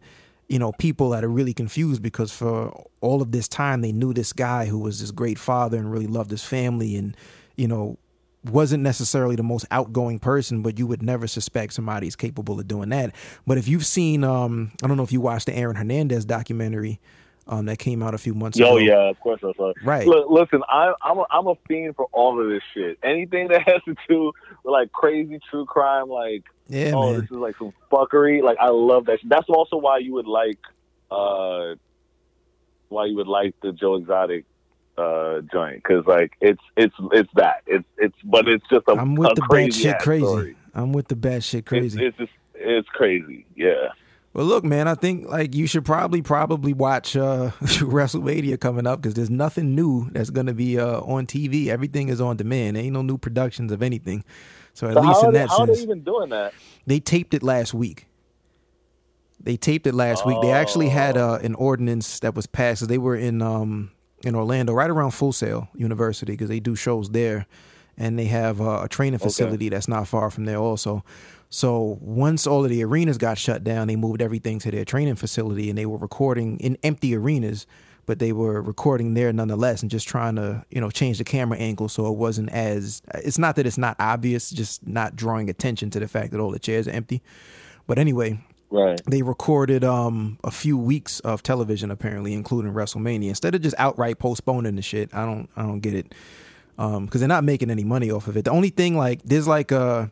you 0.49 0.59
know, 0.59 0.73
people 0.73 1.11
that 1.11 1.23
are 1.23 1.29
really 1.29 1.53
confused 1.53 2.01
because 2.01 2.31
for 2.31 2.85
all 2.99 3.21
of 3.21 3.31
this 3.31 3.47
time 3.47 3.81
they 3.81 3.93
knew 3.93 4.13
this 4.13 4.33
guy 4.33 4.65
who 4.65 4.79
was 4.79 4.99
this 4.99 5.11
great 5.11 5.39
father 5.39 5.77
and 5.77 5.89
really 5.89 6.07
loved 6.07 6.31
his 6.31 6.43
family 6.43 6.97
and, 6.97 7.15
you 7.55 7.67
know, 7.67 7.97
wasn't 8.45 8.83
necessarily 8.83 9.35
the 9.35 9.43
most 9.43 9.65
outgoing 9.71 10.19
person, 10.19 10.61
but 10.61 10.77
you 10.77 10.85
would 10.85 11.01
never 11.01 11.27
suspect 11.27 11.73
somebody's 11.73 12.15
capable 12.15 12.59
of 12.59 12.67
doing 12.67 12.89
that. 12.89 13.15
But 13.47 13.57
if 13.57 13.67
you've 13.67 13.85
seen, 13.85 14.23
um, 14.23 14.71
I 14.83 14.87
don't 14.87 14.97
know 14.97 15.03
if 15.03 15.11
you 15.13 15.21
watched 15.21 15.45
the 15.45 15.55
Aaron 15.55 15.75
Hernandez 15.77 16.25
documentary 16.25 16.99
um, 17.47 17.65
that 17.67 17.77
came 17.79 18.03
out 18.03 18.13
a 18.13 18.17
few 18.17 18.33
months 18.33 18.59
Oh 18.59 18.63
ago. 18.63 18.73
Oh 18.73 18.77
yeah, 18.77 19.09
of 19.09 19.19
course 19.21 19.39
I 19.43 19.51
saw. 19.55 19.69
it. 19.69 19.77
Right. 19.83 20.05
Look, 20.07 20.29
listen, 20.29 20.61
I, 20.67 20.93
I'm 21.01 21.19
a, 21.19 21.25
I'm 21.31 21.47
a 21.47 21.55
fiend 21.67 21.95
for 21.95 22.07
all 22.11 22.41
of 22.41 22.49
this 22.49 22.63
shit. 22.73 22.97
Anything 23.03 23.47
that 23.49 23.61
has 23.67 23.81
to 23.85 23.95
do 24.09 24.25
with 24.63 24.71
like 24.71 24.91
crazy 24.91 25.39
true 25.49 25.65
crime, 25.65 26.09
like 26.09 26.43
Yeah, 26.67 26.91
oh, 26.95 27.11
man. 27.11 27.21
this 27.21 27.31
is 27.31 27.37
like 27.37 27.55
some 27.57 27.73
fuckery. 27.91 28.41
Like 28.43 28.57
I 28.59 28.69
love 28.69 29.05
that. 29.05 29.21
Shit. 29.21 29.29
That's 29.29 29.47
also 29.49 29.77
why 29.77 29.99
you 29.99 30.13
would 30.13 30.27
like, 30.27 30.59
uh, 31.11 31.75
why 32.89 33.05
you 33.05 33.15
would 33.15 33.27
like 33.27 33.55
the 33.61 33.71
Joe 33.71 33.95
Exotic 33.95 34.45
uh 34.97 35.41
joint 35.51 35.77
because 35.83 36.05
like 36.05 36.33
it's 36.41 36.61
it's 36.77 36.93
it's 37.11 37.29
that 37.35 37.63
it's 37.65 37.85
it's 37.97 38.15
but 38.23 38.47
it's 38.47 38.63
just 38.69 38.87
a, 38.87 38.95
I'm 38.95 39.15
with 39.15 39.31
a 39.31 39.35
the 39.35 39.41
bad 39.41 39.73
shit 39.73 39.99
crazy. 39.99 40.25
story. 40.25 40.57
I'm 40.73 40.93
with 40.93 41.07
the 41.07 41.15
bad 41.15 41.43
shit 41.43 41.65
crazy. 41.65 42.03
It's, 42.03 42.17
it's 42.19 42.29
just 42.29 42.31
it's 42.55 42.89
crazy. 42.89 43.45
Yeah. 43.55 43.89
Well, 44.33 44.45
look, 44.47 44.63
man, 44.63 44.87
I 44.87 44.95
think 44.95 45.27
like 45.29 45.53
you 45.53 45.67
should 45.67 45.85
probably 45.85 46.21
probably 46.21 46.73
watch 46.73 47.15
uh 47.15 47.51
WrestleMania 47.61 48.59
coming 48.59 48.87
up 48.87 49.01
because 49.01 49.13
there's 49.13 49.29
nothing 49.29 49.75
new 49.75 50.09
that's 50.11 50.29
gonna 50.29 50.53
be 50.53 50.79
uh 50.79 51.01
on 51.01 51.25
TV. 51.27 51.67
Everything 51.67 52.09
is 52.09 52.19
on 52.21 52.37
demand. 52.37 52.75
There 52.75 52.83
ain't 52.83 52.93
no 52.93 53.01
new 53.03 53.17
productions 53.17 53.71
of 53.71 53.83
anything. 53.83 54.23
So 54.73 54.87
at 54.87 54.93
So 54.93 55.01
least 55.01 55.21
how, 55.21 55.27
in 55.27 55.29
are 55.29 55.33
they, 55.33 55.39
that 55.39 55.49
how 55.49 55.59
are 55.59 55.67
sense, 55.67 55.77
they 55.77 55.83
even 55.83 56.01
doing 56.03 56.29
that? 56.29 56.53
they 56.87 56.99
taped 56.99 57.33
it 57.33 57.43
last 57.43 57.73
week. 57.73 58.07
They 59.39 59.57
taped 59.57 59.85
it 59.87 59.93
last 59.93 60.25
week. 60.25 60.37
They 60.41 60.51
actually 60.51 60.89
had 60.89 61.17
uh, 61.17 61.39
an 61.43 61.53
ordinance 61.55 62.19
that 62.21 62.33
was 62.33 62.47
passed. 62.47 62.87
They 62.87 62.97
were 62.97 63.15
in 63.15 63.41
um, 63.41 63.91
in 64.23 64.35
Orlando, 64.35 64.73
right 64.73 64.89
around 64.89 65.11
Full 65.11 65.33
Sail 65.33 65.69
University, 65.75 66.33
because 66.33 66.49
they 66.49 66.59
do 66.59 66.75
shows 66.75 67.09
there, 67.11 67.45
and 67.97 68.17
they 68.17 68.25
have 68.25 68.61
uh, 68.61 68.81
a 68.83 68.89
training 68.89 69.19
facility 69.19 69.69
that's 69.69 69.87
not 69.87 70.07
far 70.07 70.29
from 70.29 70.45
there 70.45 70.57
also. 70.57 71.03
So 71.49 71.99
once 72.01 72.47
all 72.47 72.63
of 72.63 72.71
the 72.71 72.83
arenas 72.83 73.19
got 73.19 73.37
shut 73.37 73.63
down, 73.63 73.87
they 73.87 73.95
moved 73.95 74.21
everything 74.21 74.57
to 74.59 74.71
their 74.71 74.85
training 74.85 75.15
facility, 75.15 75.69
and 75.69 75.77
they 75.77 75.85
were 75.85 75.97
recording 75.97 76.59
in 76.59 76.77
empty 76.81 77.15
arenas, 77.15 77.67
but 78.05 78.17
they 78.17 78.31
were 78.31 78.61
recording 78.61 79.13
there 79.13 79.31
nonetheless, 79.31 79.81
and 79.81 79.91
just 79.91 80.07
trying 80.07 80.35
to 80.37 80.65
you 80.71 80.81
know 80.81 80.89
change 80.89 81.19
the 81.19 81.23
camera 81.23 81.57
angle 81.57 81.89
so 81.89 82.07
it 82.07 82.17
wasn't 82.17 82.49
as. 82.49 83.01
It's 83.13 83.37
not 83.37 83.55
that 83.57 83.67
it's 83.67 83.77
not 83.77 83.95
obvious, 83.99 84.49
just 84.49 84.87
not 84.87 85.15
drawing 85.15 85.49
attention 85.49 85.91
to 85.91 85.99
the 85.99 86.07
fact 86.07 86.31
that 86.31 86.39
all 86.39 86.51
the 86.51 86.59
chairs 86.59 86.87
are 86.87 86.91
empty. 86.91 87.21
But 87.85 87.99
anyway, 87.99 88.39
Right. 88.73 88.99
they 89.05 89.21
recorded 89.21 89.83
um 89.83 90.39
a 90.43 90.49
few 90.49 90.77
weeks 90.79 91.19
of 91.19 91.43
television 91.43 91.91
apparently 91.91 92.33
including 92.33 92.73
WrestleMania. 92.73 93.29
Instead 93.29 93.53
of 93.53 93.61
just 93.61 93.75
outright 93.77 94.17
postponing 94.17 94.75
the 94.75 94.81
shit 94.81 95.13
I 95.13 95.25
don't 95.27 95.47
I 95.55 95.61
don't 95.61 95.79
get 95.79 95.93
it. 95.93 96.15
Um 96.79 97.07
cuz 97.07 97.21
they're 97.21 97.27
not 97.27 97.43
making 97.43 97.69
any 97.69 97.83
money 97.83 98.09
off 98.09 98.27
of 98.27 98.35
it. 98.35 98.45
The 98.45 98.51
only 98.51 98.69
thing 98.69 98.97
like 98.97 99.21
there's 99.23 99.47
like 99.47 99.71
uh 99.71 100.07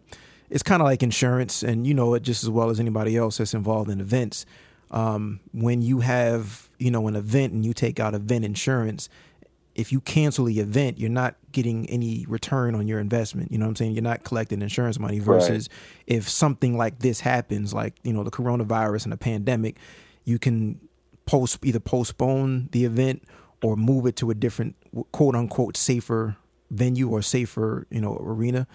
it's 0.51 0.61
kind 0.61 0.79
of 0.79 0.85
like 0.85 1.01
insurance 1.01 1.63
and 1.63 1.87
you 1.87 1.95
know 1.95 2.13
it 2.13 2.21
just 2.21 2.43
as 2.43 2.49
well 2.51 2.69
as 2.69 2.79
anybody 2.79 3.17
else 3.17 3.37
that's 3.39 3.55
involved 3.55 3.89
in 3.89 3.99
events. 3.99 4.45
Um 4.91 5.39
when 5.53 5.81
you 5.81 6.01
have 6.01 6.69
you 6.77 6.91
know 6.91 7.07
an 7.07 7.15
event 7.15 7.53
and 7.53 7.65
you 7.65 7.73
take 7.73 7.99
out 7.99 8.13
event 8.13 8.45
insurance 8.45 9.09
if 9.75 9.91
you 9.91 10.01
cancel 10.01 10.45
the 10.45 10.59
event, 10.59 10.99
you're 10.99 11.09
not 11.09 11.35
getting 11.51 11.89
any 11.89 12.25
return 12.27 12.75
on 12.75 12.87
your 12.87 12.99
investment. 12.99 13.51
You 13.51 13.57
know 13.57 13.65
what 13.65 13.71
I'm 13.71 13.75
saying? 13.77 13.91
You're 13.93 14.03
not 14.03 14.23
collecting 14.23 14.61
insurance 14.61 14.99
money 14.99 15.19
versus 15.19 15.69
if 16.07 16.27
something 16.27 16.77
like 16.77 16.99
this 16.99 17.21
happens, 17.21 17.73
like, 17.73 17.95
you 18.03 18.13
know, 18.13 18.23
the 18.23 18.31
coronavirus 18.31 19.03
and 19.03 19.13
the 19.13 19.17
pandemic, 19.17 19.77
you 20.25 20.39
can 20.39 20.79
post 21.25 21.59
either 21.63 21.79
postpone 21.79 22.69
the 22.71 22.83
event 22.83 23.23
or 23.63 23.75
move 23.75 24.05
it 24.05 24.15
to 24.17 24.29
a 24.29 24.35
different 24.35 24.75
quote 25.11 25.35
unquote 25.35 25.77
safer 25.77 26.35
venue 26.69 27.09
or 27.09 27.21
safer, 27.21 27.85
you 27.89 28.01
know, 28.01 28.17
arena. 28.21 28.67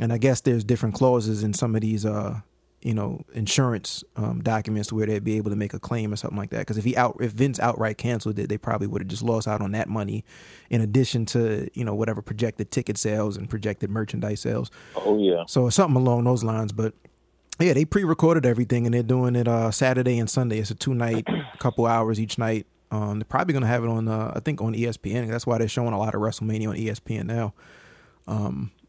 And 0.00 0.12
I 0.12 0.18
guess 0.18 0.40
there's 0.40 0.64
different 0.64 0.94
clauses 0.94 1.42
in 1.42 1.54
some 1.54 1.74
of 1.74 1.80
these 1.80 2.04
uh 2.04 2.40
you 2.82 2.94
know 2.94 3.24
insurance 3.32 4.02
um, 4.16 4.42
documents 4.42 4.92
where 4.92 5.06
they'd 5.06 5.24
be 5.24 5.36
able 5.36 5.50
to 5.50 5.56
make 5.56 5.72
a 5.72 5.78
claim 5.78 6.12
or 6.12 6.16
something 6.16 6.36
like 6.36 6.50
that. 6.50 6.60
Because 6.60 6.78
if 6.78 6.84
he 6.84 6.96
out 6.96 7.16
if 7.20 7.32
Vince 7.32 7.60
outright 7.60 7.98
canceled 7.98 8.38
it, 8.38 8.48
they 8.48 8.58
probably 8.58 8.86
would 8.86 9.02
have 9.02 9.08
just 9.08 9.22
lost 9.22 9.46
out 9.46 9.60
on 9.60 9.72
that 9.72 9.88
money, 9.88 10.24
in 10.70 10.80
addition 10.80 11.24
to 11.26 11.68
you 11.74 11.84
know 11.84 11.94
whatever 11.94 12.22
projected 12.22 12.70
ticket 12.70 12.98
sales 12.98 13.36
and 13.36 13.48
projected 13.48 13.90
merchandise 13.90 14.40
sales. 14.40 14.70
Oh 14.96 15.18
yeah. 15.18 15.44
So 15.46 15.68
something 15.70 15.96
along 15.96 16.24
those 16.24 16.42
lines. 16.42 16.72
But 16.72 16.94
yeah, 17.60 17.72
they 17.72 17.84
pre-recorded 17.84 18.44
everything 18.44 18.86
and 18.86 18.94
they're 18.94 19.02
doing 19.02 19.36
it 19.36 19.46
uh, 19.46 19.70
Saturday 19.70 20.18
and 20.18 20.28
Sunday. 20.28 20.58
It's 20.58 20.70
a 20.70 20.74
two 20.74 20.94
night, 20.94 21.26
couple 21.58 21.86
hours 21.86 22.20
each 22.20 22.38
night. 22.38 22.66
Um, 22.90 23.20
they're 23.20 23.24
probably 23.24 23.54
gonna 23.54 23.66
have 23.66 23.84
it 23.84 23.90
on 23.90 24.08
uh, 24.08 24.32
I 24.34 24.40
think 24.40 24.60
on 24.60 24.74
ESPN. 24.74 25.30
That's 25.30 25.46
why 25.46 25.58
they're 25.58 25.68
showing 25.68 25.92
a 25.92 25.98
lot 25.98 26.14
of 26.14 26.20
WrestleMania 26.20 26.68
on 26.68 26.76
ESPN 26.76 27.24
now. 27.24 27.54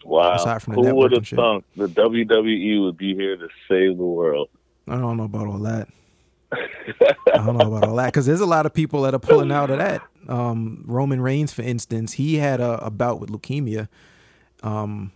Wow. 0.06 0.36
Aside 0.36 0.62
from 0.62 0.76
the 0.76 0.82
Who 0.82 0.96
would 0.96 1.12
have 1.12 1.28
thunk 1.28 1.66
the 1.76 1.88
WWE 1.88 2.84
would 2.84 2.98
be 2.98 3.16
here 3.16 3.38
to 3.38 3.48
save 3.68 3.98
the 3.98 4.04
world? 4.04 4.50
I 4.88 4.98
don't 4.98 5.18
know 5.18 5.24
about 5.24 5.48
all 5.48 5.60
that. 5.60 5.88
I 6.52 7.38
don't 7.38 7.58
know 7.58 7.68
about 7.68 7.88
all 7.88 7.96
that 7.96 8.08
because 8.08 8.26
there's 8.26 8.42
a 8.42 8.46
lot 8.46 8.66
of 8.66 8.74
people 8.74 9.04
that 9.04 9.14
are 9.14 9.20
pulling 9.20 9.52
out 9.52 9.70
of 9.70 9.80
that. 9.80 10.02
Um, 10.28 10.84
Roman 10.86 11.22
Reigns, 11.22 11.52
for 11.52 11.62
instance, 11.62 12.14
he 12.14 12.36
had 12.36 12.60
a, 12.60 12.86
a 12.86 12.92
bout 12.92 13.20
with 13.20 13.30
leukemia 13.32 13.88
um, 14.62 15.12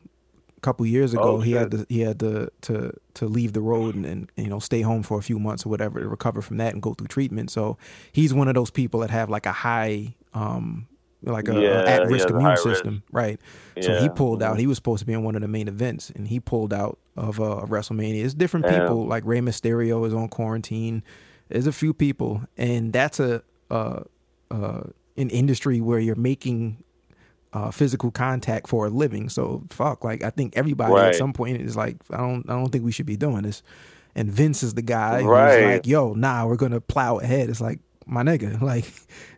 a 0.56 0.62
couple 0.62 0.86
years 0.86 1.14
ago. 1.14 1.38
Oh, 1.38 1.40
he 1.42 1.52
had 1.52 1.72
to 1.72 1.86
he 1.90 2.02
had 2.02 2.20
to 2.22 2.52
to 2.62 2.92
to 3.16 3.26
leave 3.26 3.54
the 3.54 3.62
road 3.62 3.96
and, 3.96 4.06
and 4.06 4.32
you 4.36 4.48
know 4.48 4.60
stay 4.60 4.82
home 4.82 5.04
for 5.04 5.20
a 5.20 5.22
few 5.22 5.40
months 5.40 5.66
or 5.66 5.70
whatever 5.70 6.00
to 6.00 6.08
recover 6.08 6.42
from 6.42 6.58
that 6.58 6.74
and 6.74 6.82
go 6.82 6.94
through 6.94 7.08
treatment. 7.08 7.52
So 7.52 7.78
he's 8.12 8.34
one 8.34 8.48
of 8.48 8.56
those 8.56 8.72
people 8.72 9.02
that 9.02 9.10
have 9.10 9.30
like 9.30 9.46
a 9.46 9.52
high 9.52 10.16
um 10.34 10.88
like 11.24 11.48
a, 11.48 11.60
Yeah, 11.62 11.84
at 11.86 12.08
risk 12.08 12.30
immune 12.30 12.44
high 12.44 12.52
risk. 12.52 12.64
system, 12.64 13.04
right? 13.12 13.40
So 13.82 14.00
he 14.00 14.10
pulled 14.10 14.42
out. 14.44 14.60
He 14.60 14.68
was 14.68 14.78
supposed 14.78 15.00
to 15.02 15.06
be 15.06 15.14
in 15.14 15.24
one 15.24 15.36
of 15.36 15.42
the 15.42 15.48
main 15.48 15.68
events, 15.68 16.10
and 16.12 16.28
he 16.28 16.40
pulled 16.40 16.74
out 16.74 16.98
of 17.16 17.40
uh, 17.40 17.66
WrestleMania. 17.68 18.24
It's 18.24 18.34
different 18.34 18.66
Damn. 18.68 18.82
people. 18.82 19.06
Like 19.08 19.24
Rey 19.26 19.40
Mysterio 19.40 20.06
is 20.08 20.14
on 20.14 20.30
quarantine. 20.30 21.04
There's 21.50 21.68
a 21.68 21.72
few 21.72 21.94
people, 21.94 22.42
and 22.58 22.92
that's 22.94 23.20
a 23.20 23.42
uh, 23.72 24.02
uh, 24.52 24.82
an 25.18 25.30
industry 25.30 25.82
where 25.82 26.00
you're 26.00 26.16
making 26.16 26.84
uh, 27.54 27.72
physical 27.72 28.12
contact 28.12 28.68
for 28.68 28.86
a 28.88 28.90
living. 28.90 29.30
So 29.30 29.64
fuck, 29.70 30.04
like 30.04 30.24
I 30.24 30.30
think 30.30 30.56
everybody 30.58 30.94
Right. 30.94 31.08
at 31.10 31.16
some 31.16 31.34
point 31.34 31.62
is 31.62 31.76
like, 31.76 31.98
I 32.12 32.18
don't, 32.18 32.48
I 32.50 32.54
don't 32.54 32.70
think 32.70 32.84
we 32.86 32.92
should 32.92 33.06
be 33.06 33.18
doing 33.18 33.44
this. 33.44 33.64
And 34.16 34.32
Vince 34.32 34.64
is 34.64 34.74
the 34.74 34.82
guy 34.82 35.24
Right. 35.24 35.54
who's 35.62 35.72
like, 35.74 35.88
yo, 35.88 36.14
nah, 36.14 36.46
we're 36.46 36.56
gonna 36.58 36.82
plow 36.82 37.18
ahead. 37.20 37.50
It's 37.50 37.62
like 37.62 37.80
my 38.08 38.24
nigga, 38.24 38.62
like 38.74 38.86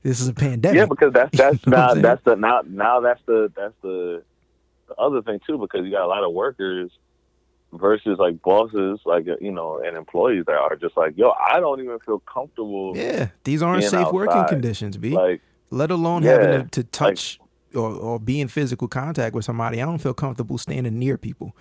this 0.03 0.19
is 0.21 0.27
a 0.27 0.33
pandemic. 0.33 0.79
Yeah, 0.79 0.85
because 0.85 1.13
that's 1.13 1.35
that's 1.37 1.57
You 1.65 1.71
know 1.71 1.77
now 1.77 1.93
that's 1.95 2.23
the 2.23 2.35
now 2.35 2.61
now 2.67 2.99
that's 3.01 3.21
the 3.25 3.51
that's 3.55 3.75
the, 3.81 4.23
the 4.87 4.95
other 4.95 5.21
thing 5.21 5.39
too 5.45 5.57
because 5.57 5.85
you 5.85 5.91
got 5.91 6.05
a 6.05 6.07
lot 6.07 6.23
of 6.23 6.33
workers 6.33 6.91
versus 7.71 8.17
like 8.17 8.41
bosses 8.41 8.99
like 9.05 9.27
uh, 9.27 9.35
you 9.39 9.51
know 9.51 9.79
and 9.85 9.95
employees 9.95 10.43
that 10.47 10.55
are 10.55 10.75
just 10.75 10.97
like 10.97 11.13
yo 11.15 11.31
I 11.31 11.59
don't 11.59 11.79
even 11.81 11.99
feel 11.99 12.19
comfortable 12.31 12.97
yeah, 12.97 13.29
these 13.43 13.61
aren't 13.61 13.83
safe 13.83 14.11
working 14.11 14.45
conditions, 14.45 14.97
b. 14.97 15.11
like 15.11 15.41
let 15.69 15.91
alone 15.91 16.23
Yeah, 16.23 16.31
having 16.31 16.51
to, 16.51 16.63
to 16.63 16.83
touch 16.83 17.39
or, 17.75 17.91
or 17.91 18.19
be 18.19 18.41
in 18.41 18.47
physical 18.47 18.87
contact 18.87 19.35
with 19.35 19.45
somebody. 19.45 19.81
I 19.81 19.85
don't 19.85 19.99
feel 19.99 20.13
comfortable 20.13 20.57
standing 20.57 20.97
near 20.97 21.17
people. 21.17 21.55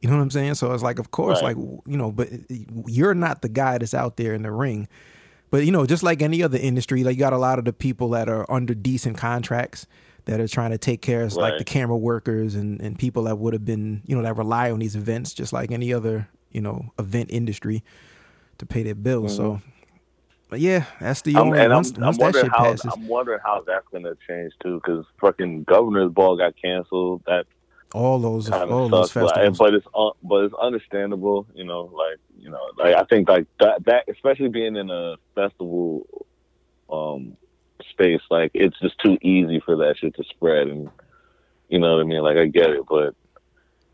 You 0.00 0.10
know 0.10 0.16
what 0.16 0.22
I'm 0.22 0.30
saying? 0.30 0.54
So 0.54 0.72
it's 0.72 0.82
like, 0.82 0.98
of 0.98 1.10
course, 1.10 1.40
Right. 1.40 1.56
like 1.56 1.80
you 1.86 1.96
know, 1.96 2.12
but 2.12 2.28
you're 2.86 3.14
not 3.14 3.42
the 3.42 3.48
guy 3.48 3.78
that's 3.78 3.94
out 3.94 4.16
there 4.16 4.34
in 4.34 4.42
the 4.42 4.52
ring. 4.52 4.88
But 5.50 5.64
you 5.64 5.72
know, 5.72 5.86
just 5.86 6.02
like 6.02 6.22
any 6.22 6.42
other 6.42 6.58
industry, 6.58 7.04
like 7.04 7.16
you 7.16 7.20
got 7.20 7.32
a 7.32 7.38
lot 7.38 7.58
of 7.58 7.64
the 7.64 7.72
people 7.72 8.10
that 8.10 8.28
are 8.28 8.50
under 8.50 8.74
decent 8.74 9.16
contracts 9.16 9.86
that 10.26 10.40
are 10.40 10.48
trying 10.48 10.72
to 10.72 10.78
take 10.78 11.00
care 11.02 11.22
of 11.22 11.34
like 11.34 11.56
the 11.56 11.64
camera 11.64 11.96
workers 11.96 12.56
and, 12.56 12.80
and 12.80 12.98
people 12.98 13.24
that 13.24 13.38
would 13.38 13.52
have 13.52 13.64
been, 13.64 14.02
you 14.06 14.16
know, 14.16 14.22
that 14.22 14.36
rely 14.36 14.70
on 14.70 14.80
these 14.80 14.96
events, 14.96 15.32
just 15.32 15.52
like 15.52 15.70
any 15.70 15.92
other, 15.92 16.28
you 16.50 16.60
know, 16.60 16.92
event 16.98 17.30
industry 17.30 17.84
to 18.58 18.66
pay 18.66 18.82
their 18.82 18.96
bills. 18.96 19.36
So, 19.36 19.52
mm-hmm. 19.52 19.68
but 20.50 20.58
yeah, 20.58 20.86
that's 21.00 21.22
the 21.22 21.36
I'm, 21.36 21.42
only 21.42 21.60
and 21.60 21.72
I'm, 21.72 21.76
once, 21.76 21.92
I'm 21.92 22.00
that 22.00 22.18
wondering 22.18 22.44
shit 22.44 22.52
how 22.52 22.64
passes. 22.64 22.92
I'm 22.92 23.06
wondering 23.06 23.38
how 23.44 23.62
that's 23.64 23.86
gonna 23.92 24.16
change 24.26 24.52
too 24.60 24.80
because 24.84 25.04
fucking 25.20 25.62
governor's 25.64 26.10
ball 26.10 26.36
got 26.36 26.54
canceled 26.60 27.22
that 27.26 27.46
all 27.94 28.18
those 28.18 28.48
kind 28.48 28.70
all 28.70 28.86
of 28.86 28.90
those 28.90 29.12
sucks. 29.12 29.32
But, 29.32 29.34
festivals. 29.34 29.58
but 29.58 29.74
it's 29.74 29.86
un, 29.94 30.10
but 30.22 30.44
it's 30.44 30.54
understandable, 30.54 31.46
you 31.54 31.64
know. 31.64 31.90
Like 31.92 32.18
you 32.38 32.50
know, 32.50 32.60
like 32.76 32.94
I 32.94 33.04
think 33.04 33.28
like 33.28 33.46
that 33.60 33.84
that 33.86 34.04
especially 34.08 34.48
being 34.48 34.76
in 34.76 34.90
a 34.90 35.16
festival 35.34 36.06
um 36.90 37.36
space, 37.90 38.20
like 38.30 38.50
it's 38.54 38.78
just 38.80 38.98
too 38.98 39.18
easy 39.22 39.60
for 39.64 39.76
that 39.76 39.96
shit 39.98 40.14
to 40.16 40.24
spread, 40.24 40.68
and 40.68 40.90
you 41.68 41.78
know 41.78 41.96
what 41.96 42.02
I 42.02 42.04
mean. 42.04 42.22
Like 42.22 42.36
I 42.36 42.46
get 42.46 42.70
it, 42.70 42.82
but 42.88 43.14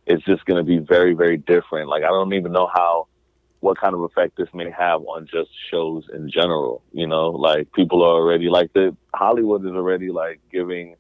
it's 0.07 0.25
just 0.25 0.45
gonna 0.47 0.65
be 0.65 0.79
very 0.79 1.15
very 1.15 1.37
different. 1.37 1.89
Like 1.89 2.03
I 2.03 2.09
don't 2.09 2.35
even 2.35 2.53
know 2.53 2.69
how 2.73 3.09
what 3.61 3.79
kind 3.79 3.95
of 3.95 4.01
effect 4.01 4.37
this 4.37 4.49
may 4.53 4.71
have 4.71 5.03
on 5.03 5.27
just 5.33 5.51
shows 5.71 6.05
in 6.13 6.29
general. 6.29 6.83
You 6.93 7.07
know, 7.07 7.31
like 7.31 7.73
people 7.73 8.03
are 8.03 8.15
already 8.15 8.49
like 8.49 8.73
the 8.73 8.97
Hollywood 9.15 9.65
is 9.65 9.73
already 9.73 10.11
like 10.11 10.41
giving 10.51 10.97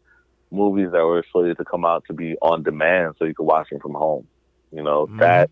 movies 0.53 0.91
that 0.93 1.05
were 1.05 1.25
slated 1.33 1.59
to 1.59 1.65
come 1.65 1.85
out 1.85 2.05
to 2.07 2.13
be 2.13 2.37
on 2.43 2.63
demand 2.63 3.15
so 3.19 3.25
you 3.25 3.35
could 3.35 3.45
watch 3.45 3.71
them 3.71 3.81
from 3.81 3.95
home. 3.95 4.27
You 4.71 4.83
know, 4.83 5.07
Mhm. 5.07 5.19
that 5.19 5.51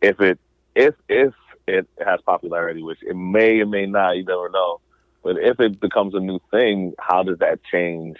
if 0.00 0.20
it 0.20 0.38
if 0.74 0.94
if 1.08 1.34
it 1.66 1.88
has 2.04 2.20
popularity, 2.22 2.82
which 2.82 2.98
it 3.02 3.16
may 3.16 3.60
or 3.60 3.66
may 3.66 3.86
not, 3.86 4.16
you 4.16 4.24
never 4.24 4.48
know. 4.50 4.80
But 5.22 5.36
if 5.38 5.60
it 5.60 5.80
becomes 5.80 6.14
a 6.14 6.20
new 6.20 6.40
thing, 6.50 6.94
how 6.98 7.22
does 7.22 7.38
that 7.38 7.60
change 7.70 8.16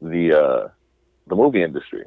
the 0.00 0.32
uh 0.32 0.68
the 1.26 1.36
movie 1.36 1.62
industry? 1.62 2.04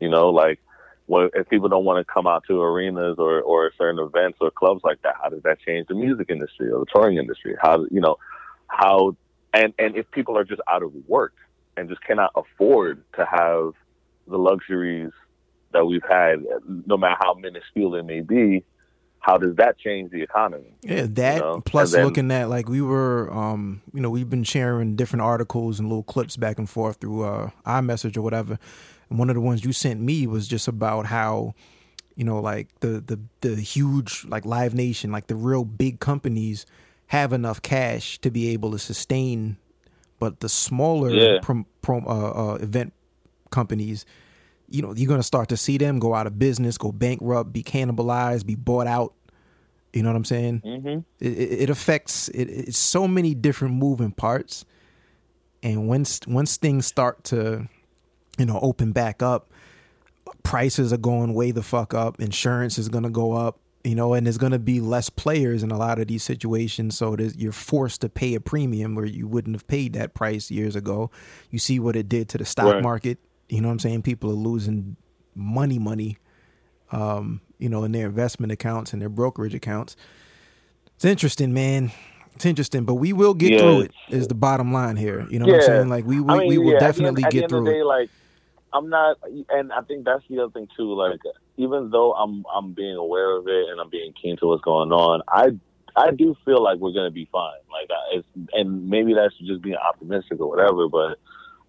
You 0.00 0.10
know, 0.10 0.30
like 0.30 0.60
what 1.06 1.30
if 1.34 1.48
people 1.48 1.68
don't 1.68 1.84
want 1.84 2.04
to 2.04 2.12
come 2.12 2.26
out 2.26 2.44
to 2.48 2.60
arenas 2.60 3.16
or, 3.18 3.40
or 3.42 3.70
certain 3.76 4.00
events 4.00 4.38
or 4.40 4.50
clubs 4.50 4.80
like 4.84 5.02
that, 5.02 5.14
how 5.22 5.28
does 5.28 5.42
that 5.42 5.60
change 5.60 5.86
the 5.88 5.94
music 5.94 6.30
industry 6.30 6.70
or 6.70 6.80
the 6.80 6.86
touring 6.94 7.18
industry? 7.18 7.54
How 7.60 7.84
you 7.90 8.00
know, 8.00 8.16
how 8.68 9.16
and 9.52 9.72
and 9.78 9.96
if 9.96 10.10
people 10.10 10.36
are 10.36 10.44
just 10.44 10.62
out 10.68 10.82
of 10.82 10.92
work 11.06 11.34
and 11.76 11.88
just 11.88 12.02
cannot 12.02 12.30
afford 12.36 13.02
to 13.16 13.24
have 13.24 13.72
the 14.26 14.38
luxuries 14.38 15.10
that 15.72 15.84
we've 15.84 16.04
had, 16.08 16.44
no 16.86 16.96
matter 16.96 17.16
how 17.20 17.34
minuscule 17.34 17.90
they 17.90 18.02
may 18.02 18.20
be, 18.20 18.64
how 19.18 19.38
does 19.38 19.56
that 19.56 19.78
change 19.78 20.10
the 20.12 20.22
economy? 20.22 20.74
Yeah, 20.82 21.06
that 21.10 21.38
know, 21.38 21.62
plus 21.64 21.92
then- 21.92 22.04
looking 22.04 22.30
at 22.30 22.50
like 22.50 22.68
we 22.68 22.82
were, 22.82 23.32
um, 23.32 23.80
you 23.92 24.00
know, 24.00 24.10
we've 24.10 24.28
been 24.28 24.44
sharing 24.44 24.96
different 24.96 25.22
articles 25.22 25.80
and 25.80 25.88
little 25.88 26.02
clips 26.02 26.36
back 26.36 26.58
and 26.58 26.68
forth 26.68 26.98
through 26.98 27.22
uh, 27.24 27.50
iMessage 27.66 28.16
or 28.16 28.22
whatever. 28.22 28.58
And 29.08 29.18
one 29.18 29.30
of 29.30 29.34
the 29.34 29.40
ones 29.40 29.64
you 29.64 29.72
sent 29.72 30.00
me 30.00 30.26
was 30.26 30.46
just 30.46 30.68
about 30.68 31.06
how, 31.06 31.54
you 32.16 32.24
know, 32.24 32.38
like 32.38 32.68
the 32.80 33.00
the 33.00 33.18
the 33.40 33.56
huge 33.56 34.26
like 34.28 34.44
Live 34.44 34.74
Nation, 34.74 35.10
like 35.10 35.26
the 35.26 35.36
real 35.36 35.64
big 35.64 36.00
companies 36.00 36.66
have 37.08 37.32
enough 37.32 37.62
cash 37.62 38.18
to 38.18 38.30
be 38.30 38.50
able 38.50 38.72
to 38.72 38.78
sustain, 38.78 39.56
but 40.18 40.40
the 40.40 40.48
smaller 40.48 41.10
Yeah. 41.10 41.38
prom, 41.42 41.66
prom, 41.82 42.06
uh, 42.06 42.10
uh, 42.30 42.54
event 42.56 42.92
companies, 43.50 44.04
you 44.68 44.82
know, 44.82 44.94
you're 44.94 45.08
gonna 45.08 45.22
start 45.22 45.48
to 45.50 45.56
see 45.56 45.78
them 45.78 45.98
go 45.98 46.14
out 46.14 46.26
of 46.26 46.38
business, 46.38 46.78
go 46.78 46.92
bankrupt, 46.92 47.52
be 47.52 47.62
cannibalized, 47.62 48.46
be 48.46 48.54
bought 48.54 48.86
out. 48.86 49.14
You 49.92 50.02
know 50.02 50.08
what 50.10 50.16
I'm 50.16 50.24
saying? 50.24 50.62
Mm-hmm. 50.64 50.98
it, 51.20 51.62
it 51.62 51.70
affects 51.70 52.28
it, 52.28 52.46
it's 52.50 52.78
so 52.78 53.06
many 53.06 53.32
different 53.34 53.74
moving 53.74 54.10
parts 54.10 54.64
and 55.62 55.86
once 55.88 56.20
once 56.26 56.56
things 56.56 56.84
start 56.86 57.22
to 57.24 57.68
you 58.36 58.44
know 58.46 58.58
open 58.60 58.90
back 58.90 59.22
up 59.22 59.52
prices 60.42 60.92
are 60.92 60.96
going 60.98 61.32
way 61.32 61.52
the 61.52 61.62
fuck 61.62 61.94
up 61.94 62.20
insurance 62.20 62.76
is 62.76 62.88
going 62.88 63.04
to 63.04 63.10
go 63.10 63.32
up 63.32 63.60
you 63.84 63.94
know 63.94 64.14
and 64.14 64.26
there's 64.26 64.38
going 64.38 64.52
to 64.52 64.58
be 64.58 64.80
less 64.80 65.10
players 65.10 65.62
in 65.62 65.70
a 65.70 65.76
lot 65.76 65.98
of 65.98 66.06
these 66.08 66.22
situations 66.22 66.96
so 66.96 67.16
you're 67.36 67.52
forced 67.52 68.00
to 68.00 68.08
pay 68.08 68.34
a 68.34 68.40
premium 68.40 68.94
where 68.94 69.04
you 69.04 69.28
wouldn't 69.28 69.54
have 69.54 69.66
paid 69.66 69.92
that 69.92 70.14
price 70.14 70.50
years 70.50 70.74
ago 70.74 71.10
you 71.50 71.58
see 71.58 71.78
what 71.78 71.94
it 71.94 72.08
did 72.08 72.28
to 72.30 72.38
the 72.38 72.44
stock 72.44 72.74
Right. 72.74 72.82
market 72.82 73.18
you 73.48 73.60
know 73.60 73.68
what 73.68 73.72
i'm 73.72 73.78
saying 73.78 74.02
people 74.02 74.30
are 74.30 74.34
losing 74.34 74.96
money 75.34 75.78
money 75.78 76.16
um 76.92 77.40
you 77.58 77.68
know 77.68 77.84
in 77.84 77.92
their 77.92 78.06
investment 78.06 78.50
accounts 78.52 78.92
and 78.92 79.02
their 79.02 79.08
brokerage 79.10 79.54
accounts 79.54 79.96
it's 80.96 81.04
interesting, 81.04 81.52
man. 81.52 81.90
It's 82.36 82.46
interesting, 82.46 82.84
but 82.84 82.94
we 82.94 83.12
will 83.12 83.34
get 83.34 83.52
Yeah, 83.52 83.58
through 83.58 83.80
it's- 84.08 84.28
the 84.28 84.34
bottom 84.34 84.72
line 84.72 84.96
here? 84.96 85.26
You 85.28 85.40
know 85.40 85.46
what 85.46 85.56
I'm 85.56 85.62
saying? 85.62 85.88
Like 85.88 86.04
we 86.06 86.20
we, 86.20 86.32
I 86.34 86.38
mean, 86.38 86.48
we 86.48 86.58
will 86.58 86.72
yeah, 86.74 86.78
definitely 86.78 87.24
at 87.24 87.30
the 87.32 87.34
get 87.40 87.44
at 87.44 87.50
the 87.50 87.56
end 87.56 87.64
through 87.66 87.72
the 87.74 87.80
it. 87.80 87.84
like 87.84 88.10
I'm 88.74 88.88
not, 88.88 89.18
and 89.50 89.72
I 89.72 89.82
think 89.82 90.04
that's 90.04 90.24
the 90.28 90.40
other 90.40 90.50
thing 90.50 90.66
too. 90.76 90.92
Like 90.94 91.20
even 91.56 91.90
though 91.90 92.12
I'm 92.12 92.44
I'm 92.52 92.72
being 92.72 92.96
aware 92.96 93.36
of 93.36 93.46
it 93.46 93.68
and 93.70 93.80
I'm 93.80 93.88
being 93.88 94.12
keen 94.20 94.36
to 94.38 94.46
what's 94.46 94.64
going 94.64 94.90
on, 94.90 95.22
I 95.28 95.50
I 95.96 96.10
do 96.10 96.34
feel 96.44 96.60
like 96.60 96.78
we're 96.78 96.92
gonna 96.92 97.12
be 97.12 97.28
fine. 97.30 97.60
Like 97.70 97.88
it's, 98.12 98.26
and 98.52 98.88
maybe 98.88 99.14
that's 99.14 99.36
just 99.38 99.62
being 99.62 99.76
optimistic 99.76 100.40
or 100.40 100.48
whatever, 100.48 100.88
but 100.88 101.18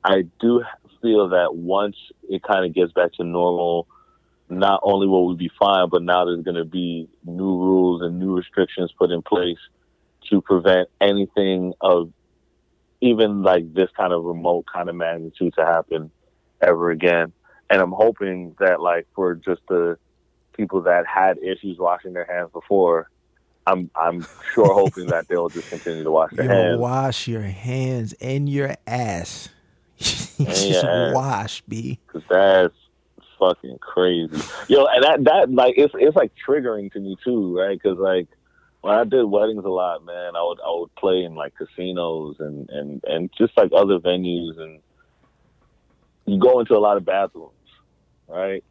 I 0.03 0.23
do 0.41 0.63
feel 0.99 1.29
that 1.29 1.55
once 1.55 1.95
it 2.27 2.41
kind 2.41 2.65
of 2.65 2.73
gets 2.73 2.91
back 2.93 3.13
to 3.13 3.23
normal, 3.23 3.87
not 4.49 4.79
only 4.81 5.05
will 5.05 5.27
we 5.27 5.35
be 5.35 5.51
fine, 5.59 5.89
but 5.89 6.01
now 6.01 6.25
there's 6.25 6.43
to 6.43 6.65
be 6.65 7.07
new 7.23 7.55
rules 7.57 8.01
and 8.01 8.19
new 8.19 8.35
restrictions 8.35 8.91
put 8.97 9.11
in 9.11 9.21
place 9.21 9.59
to 10.31 10.41
prevent 10.41 10.89
anything 10.99 11.73
of 11.81 12.11
even 13.01 13.43
like 13.43 13.71
this 13.75 13.89
kind 13.95 14.11
of 14.11 14.23
remote 14.23 14.65
kind 14.71 14.89
of 14.89 14.95
magnitude 14.95 15.53
to 15.55 15.63
happen 15.63 16.09
ever 16.65 16.91
again. 16.91 17.33
And 17.69 17.81
I'm 17.81 17.91
hoping 17.91 18.55
that 18.59 18.81
like 18.81 19.07
for 19.15 19.35
just 19.35 19.61
the 19.67 19.97
people 20.53 20.81
that 20.83 21.05
had 21.07 21.37
issues 21.39 21.77
washing 21.79 22.13
their 22.13 22.25
hands 22.25 22.49
before, 22.53 23.09
I'm 23.67 23.89
I'm 23.95 24.25
sure 24.53 24.73
hoping 24.73 25.07
that 25.07 25.27
they'll 25.27 25.49
just 25.49 25.69
continue 25.69 26.03
to 26.03 26.11
wash 26.11 26.31
their 26.35 26.45
Yo, 26.45 26.51
hands. 26.51 26.79
wash 26.79 27.27
your 27.27 27.41
hands 27.41 28.13
and 28.21 28.47
your 28.49 28.75
ass. 28.85 29.49
Just 29.97 30.83
your 30.83 31.13
wash, 31.13 31.61
b. 31.61 31.99
Cause 32.07 32.21
that's 32.29 32.73
fucking 33.39 33.77
crazy. 33.79 34.41
Yo, 34.67 34.85
and 34.85 35.03
that 35.03 35.23
that 35.23 35.51
like 35.51 35.75
it's 35.77 35.93
it's 35.97 36.15
like 36.17 36.33
triggering 36.47 36.91
to 36.91 36.99
me 36.99 37.15
too, 37.23 37.57
right? 37.57 37.79
Because 37.81 37.97
like 37.97 38.27
when 38.81 38.93
I 38.93 39.03
did 39.05 39.23
weddings 39.23 39.63
a 39.65 39.69
lot, 39.69 40.03
man, 40.03 40.35
I 40.35 40.43
would 40.43 40.59
I 40.59 40.69
would 40.69 40.93
play 40.95 41.23
in 41.23 41.33
like 41.35 41.53
casinos 41.55 42.35
and 42.39 42.69
and 42.69 43.03
and 43.05 43.29
just 43.37 43.57
like 43.57 43.71
other 43.73 43.99
venues, 43.99 44.59
and 44.59 44.79
you 46.25 46.39
go 46.39 46.59
into 46.59 46.75
a 46.75 46.79
lot 46.79 46.97
of 46.97 47.05
bathrooms, 47.05 47.51
right? 48.27 48.63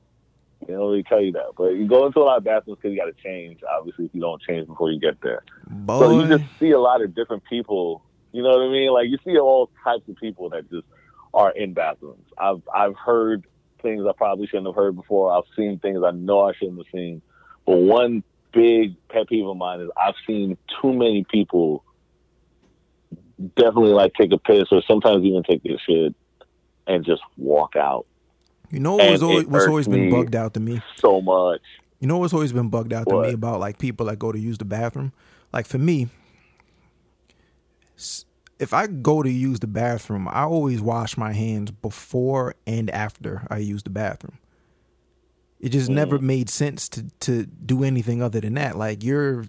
They 0.61 0.73
don't 0.73 0.83
really 0.83 1.03
tell 1.03 1.21
you 1.21 1.33
that, 1.33 1.53
but 1.57 1.71
you 1.71 1.87
go 1.87 2.07
into 2.07 2.21
a 2.21 2.25
lot 2.25 2.39
of 2.39 2.45
bathrooms 2.45 2.79
because 2.81 2.95
you 2.95 2.99
got 2.99 3.15
to 3.15 3.23
change. 3.23 3.61
Obviously, 3.69 4.07
if 4.07 4.15
you 4.15 4.21
don't 4.21 4.41
change 4.43 4.67
before 4.67 4.91
you 4.91 4.99
get 4.99 5.21
there, 5.21 5.43
Boy, 5.67 5.99
so 5.99 6.21
you 6.21 6.39
just 6.39 6.45
see 6.59 6.71
a 6.71 6.81
lot 6.81 7.03
of 7.03 7.15
different 7.15 7.45
people. 7.45 8.03
You 8.33 8.43
know 8.43 8.51
what 8.51 8.63
I 8.63 8.69
mean? 8.69 8.91
Like 8.91 9.09
you 9.09 9.19
see 9.25 9.39
all 9.39 9.71
types 9.85 10.09
of 10.09 10.17
people 10.17 10.49
that 10.51 10.69
just 10.71 10.87
are 11.35 11.51
in 11.51 11.75
bathrooms. 11.75 12.27
I've 12.39 12.63
I've 12.75 12.97
heard 12.97 13.47
things 13.83 14.05
I 14.09 14.13
probably 14.17 14.47
shouldn't 14.47 14.67
have 14.67 14.75
heard 14.75 14.97
before. 14.97 15.37
I've 15.37 15.45
seen 15.55 15.79
things 15.79 16.03
I 16.05 16.13
know 16.13 16.49
I 16.49 16.55
shouldn't 16.55 16.79
have 16.79 16.87
seen. 16.93 17.21
But 17.67 17.77
one 17.77 18.23
big 18.53 18.97
pet 19.09 19.29
peeve 19.29 19.47
of 19.47 19.57
mine 19.57 19.81
is 19.81 19.91
I've 20.03 20.15
seen 20.27 20.57
too 20.81 20.93
many 20.93 21.25
people 21.31 21.85
definitely 23.57 23.93
like 23.93 24.15
take 24.15 24.33
a 24.33 24.39
piss 24.39 24.69
or 24.71 24.83
sometimes 24.87 25.25
even 25.25 25.43
take 25.43 25.63
their 25.63 25.79
shit 25.79 26.15
and 26.87 27.05
just 27.05 27.23
walk 27.37 27.77
out 27.77 28.07
you 28.71 28.81
know 28.81 28.97
what 28.97 29.11
was 29.11 29.23
and 29.23 29.31
always, 29.31 29.47
what's 29.47 29.67
always 29.67 29.89
been 29.89 30.11
bugged 30.11 30.35
out 30.35 30.55
to 30.55 30.61
me. 30.61 30.81
so 30.97 31.21
much. 31.21 31.61
You 32.01 32.09
know 32.09 32.19
what's 32.19 32.35
always 32.35 32.53
been 32.53 32.69
bugged 32.69 32.93
out 32.93 33.09
to 33.09 33.15
me 33.23 33.33
about 33.33 33.61
like 33.61 33.79
people 33.79 34.07
that 34.07 34.19
go 34.19 34.33
to 34.33 34.39
use 34.39 34.59
the 34.59 34.65
bathroom? 34.65 35.13
Like 35.53 35.67
for 35.67 35.79
me, 35.79 36.09
if 38.59 38.75
I 38.75 38.87
go 38.89 39.23
to 39.23 39.31
use 39.31 39.61
the 39.61 39.67
bathroom, 39.67 40.29
I 40.29 40.43
always 40.43 40.81
wash 40.81 41.17
my 41.17 41.33
hands 41.33 41.71
before 41.71 42.55
and 42.67 42.91
after 42.91 43.47
I 43.49 43.59
use 43.59 43.83
the 43.85 43.91
bathroom. 43.91 44.39
It 45.61 45.71
just 45.71 45.89
Mm. 45.89 45.95
never 45.95 46.19
made 46.19 46.51
sense 46.51 46.89
to 46.91 47.05
to 47.21 47.47
do 47.47 47.85
anything 47.85 48.21
other 48.23 48.41
than 48.41 48.55
that. 48.55 48.77
Like 48.77 49.05
you're 49.05 49.47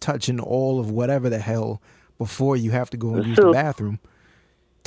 touching 0.00 0.40
all 0.40 0.78
of 0.80 0.90
whatever 0.90 1.28
the 1.28 1.40
hell 1.40 1.82
before 2.16 2.56
you 2.56 2.70
have 2.70 2.90
to 2.90 2.96
go 2.96 3.08
and 3.08 3.18
That's 3.18 3.28
use 3.28 3.36
the 3.38 3.50
bathroom. 3.52 3.98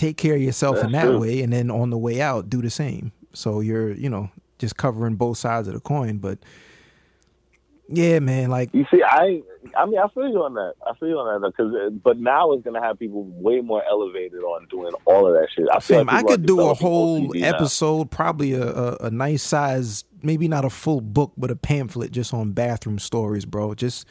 Take 0.02 0.18
care 0.18 0.34
of 0.34 0.42
yourself 0.42 0.84
in 0.84 0.94
that 0.94 1.04
true. 1.04 1.20
way, 1.20 1.44
and 1.44 1.54
then 1.54 1.70
on 1.70 1.92
the 1.92 1.98
way 1.98 2.22
out, 2.22 2.50
do 2.50 2.60
the 2.60 2.72
same. 2.72 3.12
So 3.34 3.60
you're, 3.60 3.92
you 3.92 4.10
know, 4.10 4.32
just 4.58 4.76
covering 4.76 5.14
both 5.14 5.38
sides 5.38 5.68
of 5.68 5.76
the 5.76 5.80
coin. 5.80 6.18
But 6.18 6.40
yeah, 7.88 8.18
man, 8.18 8.50
like 8.50 8.74
You 8.74 8.84
see, 8.90 9.04
I 9.06 9.44
I 9.78 9.86
mean 9.86 10.00
I 10.00 10.08
feel 10.08 10.28
you 10.28 10.42
on 10.42 10.56
that. 10.56 10.74
I 10.88 10.96
feel 10.96 11.10
you 11.10 11.20
on 11.20 11.40
that 11.40 11.48
because 11.56 11.72
uh, 11.76 11.92
but 11.92 12.18
now 12.18 12.52
it's 12.54 12.64
gonna 12.64 12.82
have 12.82 12.98
people 12.98 13.26
way 13.26 13.62
more 13.62 13.84
elevated 13.88 14.40
on 14.40 14.66
doing 14.72 14.92
all 15.06 15.28
of 15.28 15.34
that 15.34 15.50
shit. 15.56 15.68
I 15.72 15.80
feel 15.80 16.00
Fam, 16.00 16.08
like 16.08 16.16
I 16.16 16.28
could 16.28 16.48
do 16.48 16.62
a 16.62 16.74
whole 16.74 17.28
OCD 17.28 17.42
now. 17.42 17.50
episode, 17.50 18.10
probably 18.10 18.54
a, 18.54 18.68
a, 18.68 18.96
a 19.02 19.12
nice 19.12 19.44
size, 19.44 20.04
maybe 20.24 20.48
not 20.48 20.66
a 20.66 20.72
full 20.72 21.02
book, 21.02 21.34
but 21.38 21.52
a 21.52 21.56
pamphlet 21.56 22.12
just 22.12 22.34
on 22.34 22.54
bathroom 22.54 22.98
stories, 22.98 23.46
bro. 23.46 23.76
Just 23.76 24.08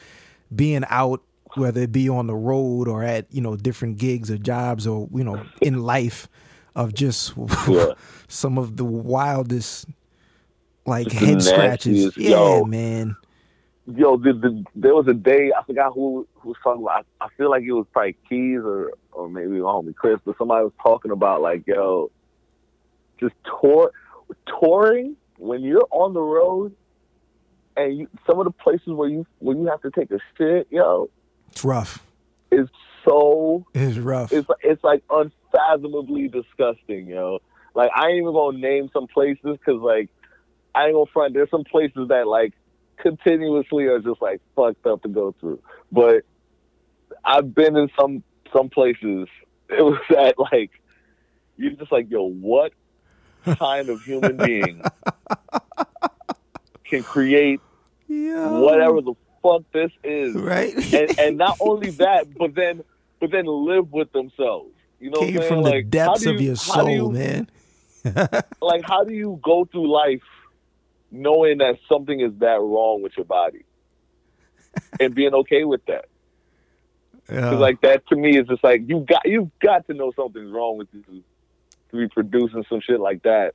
being 0.55 0.85
out, 0.89 1.21
whether 1.55 1.81
it 1.81 1.91
be 1.91 2.07
on 2.09 2.27
the 2.27 2.35
road 2.35 2.87
or 2.87 3.03
at, 3.03 3.25
you 3.31 3.41
know, 3.41 3.55
different 3.55 3.97
gigs 3.97 4.31
or 4.31 4.37
jobs 4.37 4.87
or, 4.87 5.07
you 5.13 5.23
know, 5.23 5.43
in 5.61 5.81
life 5.83 6.27
of 6.75 6.93
just 6.93 7.33
Yeah. 7.67 7.93
some 8.27 8.57
of 8.57 8.77
the 8.77 8.85
wildest 8.85 9.85
like 10.85 11.07
Just 11.09 11.25
head 11.25 11.41
scratches. 11.43 12.15
Yeah, 12.17 12.29
yo. 12.29 12.65
man. 12.65 13.15
Yo, 13.87 14.15
the, 14.17 14.33
the, 14.33 14.63
there 14.75 14.95
was 14.95 15.07
a 15.07 15.13
day 15.13 15.51
I 15.57 15.63
forgot 15.63 15.93
who 15.93 16.27
who 16.35 16.49
was 16.49 16.57
talking 16.63 16.83
about. 16.83 17.05
I, 17.19 17.25
I 17.25 17.27
feel 17.37 17.49
like 17.49 17.63
it 17.63 17.71
was 17.73 17.85
probably 17.91 18.15
Keys 18.29 18.59
or 18.63 18.93
or 19.11 19.29
maybe 19.29 19.49
my 19.59 19.69
homie 19.69 19.95
Chris, 19.95 20.19
but 20.23 20.37
somebody 20.37 20.63
was 20.63 20.73
talking 20.81 21.11
about 21.11 21.41
like 21.41 21.67
yo, 21.67 22.09
just 23.19 23.33
tour 23.61 23.91
touring 24.59 25.15
when 25.37 25.61
you're 25.61 25.87
on 25.91 26.13
the 26.13 26.21
road 26.21 26.73
and 27.75 27.97
you, 27.97 28.07
some 28.27 28.39
of 28.39 28.45
the 28.45 28.51
places 28.51 28.87
where 28.87 29.09
you 29.09 29.25
where 29.39 29.57
you 29.57 29.65
have 29.65 29.81
to 29.81 29.91
take 29.91 30.11
a 30.11 30.19
shit, 30.37 30.67
yo, 30.69 31.09
It's 31.51 31.63
rough. 31.65 32.03
is 32.51 32.67
so 33.05 33.65
It's 33.73 33.97
rough. 33.97 34.31
it's 34.31 34.47
it's 34.63 34.83
like 34.83 35.03
unfathomably 35.09 36.27
disgusting, 36.27 37.07
yo. 37.07 37.39
Like 37.75 37.91
I 37.95 38.07
ain't 38.09 38.17
even 38.21 38.33
gonna 38.33 38.57
name 38.57 38.89
some 38.93 39.07
places 39.07 39.39
because 39.43 39.81
like 39.81 40.09
I 40.75 40.85
ain't 40.85 40.93
gonna 40.93 41.05
front. 41.11 41.33
There's 41.33 41.49
some 41.49 41.63
places 41.63 42.07
that 42.09 42.27
like 42.27 42.53
continuously 42.97 43.85
are 43.85 43.99
just 43.99 44.21
like 44.21 44.41
fucked 44.55 44.85
up 44.85 45.01
to 45.03 45.09
go 45.09 45.33
through. 45.39 45.59
But 45.91 46.23
I've 47.25 47.53
been 47.53 47.75
in 47.75 47.89
some 47.99 48.23
some 48.53 48.69
places. 48.69 49.27
It 49.69 49.81
was 49.83 49.99
that 50.09 50.35
like 50.37 50.69
you're 51.55 51.71
just 51.71 51.93
like, 51.93 52.11
yo, 52.11 52.23
what 52.29 52.73
kind 53.45 53.87
of 53.87 54.01
human 54.01 54.35
being 54.35 54.81
can 56.83 57.03
create 57.03 57.61
Yo. 58.07 58.61
whatever 58.61 58.99
the 59.01 59.13
fuck 59.41 59.63
this 59.73 59.91
is? 60.03 60.35
Right? 60.35 60.75
and 60.93 61.19
and 61.19 61.37
not 61.37 61.57
only 61.59 61.91
that, 61.91 62.33
but 62.37 62.55
then 62.55 62.83
but 63.19 63.31
then 63.31 63.45
live 63.45 63.91
with 63.91 64.11
themselves. 64.11 64.71
You 64.99 65.09
know, 65.09 65.19
Came 65.19 65.41
from 65.41 65.63
the 65.63 65.81
depths 65.81 66.21
do 66.23 66.31
of 66.33 66.41
your 66.41 66.55
soul, 66.55 66.89
you- 66.89 67.11
man. 67.11 67.49
Like, 68.61 68.83
how 68.83 69.03
do 69.03 69.13
you 69.13 69.39
go 69.43 69.65
through 69.65 69.91
life 69.91 70.23
knowing 71.11 71.59
that 71.59 71.77
something 71.87 72.19
is 72.19 72.31
that 72.39 72.59
wrong 72.59 73.01
with 73.03 73.15
your 73.15 73.25
body 73.25 73.63
and 74.99 75.13
being 75.13 75.33
okay 75.33 75.65
with 75.65 75.85
that? 75.85 76.05
Yeah. 77.31 77.51
like 77.51 77.79
that 77.81 78.05
to 78.07 78.15
me 78.15 78.37
is 78.37 78.47
just 78.47 78.63
like 78.63 78.81
you 78.87 79.05
got 79.07 79.21
you've 79.25 79.51
got 79.59 79.87
to 79.87 79.93
know 79.93 80.11
something's 80.15 80.51
wrong 80.51 80.77
with 80.77 80.87
you 80.91 81.23
to 81.91 81.97
be 81.97 82.07
producing 82.09 82.65
some 82.67 82.81
shit 82.81 82.99
like 82.99 83.23
that. 83.23 83.53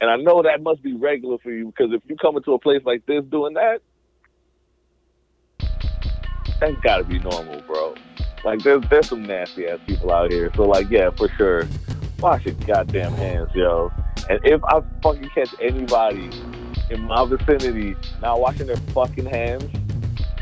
And 0.00 0.10
I 0.10 0.16
know 0.16 0.42
that 0.42 0.62
must 0.62 0.82
be 0.82 0.94
regular 0.94 1.38
for 1.38 1.50
you 1.50 1.66
because 1.66 1.92
if 1.92 2.02
you 2.08 2.16
come 2.16 2.36
into 2.36 2.52
a 2.54 2.58
place 2.58 2.82
like 2.84 3.06
this 3.06 3.24
doing 3.24 3.54
that, 3.54 3.80
that's 6.60 6.80
got 6.80 6.98
to 6.98 7.04
be 7.04 7.18
normal, 7.18 7.60
bro. 7.62 7.94
Like 8.44 8.62
there's 8.62 8.84
there's 8.88 9.08
some 9.08 9.24
nasty 9.24 9.66
ass 9.66 9.80
people 9.86 10.12
out 10.12 10.30
here. 10.30 10.50
So 10.54 10.64
like 10.64 10.90
yeah, 10.90 11.10
for 11.10 11.28
sure, 11.30 11.68
wash 12.20 12.44
your 12.44 12.54
goddamn 12.66 13.12
hands, 13.14 13.50
yo. 13.54 13.90
And 14.28 14.40
if 14.44 14.62
I 14.64 14.80
fucking 15.02 15.28
catch 15.30 15.54
anybody 15.60 16.30
in 16.90 17.02
my 17.02 17.24
vicinity 17.24 17.96
not 18.22 18.40
washing 18.40 18.66
their 18.66 18.76
fucking 18.76 19.26
hands 19.26 19.64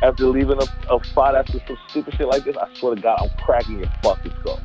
after 0.03 0.27
leaving 0.27 0.59
a, 0.61 0.95
a 0.95 1.05
spot 1.05 1.35
after 1.35 1.61
some 1.67 1.79
stupid 1.89 2.15
shit 2.15 2.29
like 2.29 2.45
this, 2.45 2.57
I 2.57 2.69
swear 2.75 2.95
to 2.95 3.01
God, 3.01 3.19
I'm 3.23 3.31
cracking 3.45 3.79
your 3.79 3.93
fucking 4.03 4.33
skull. 4.41 4.61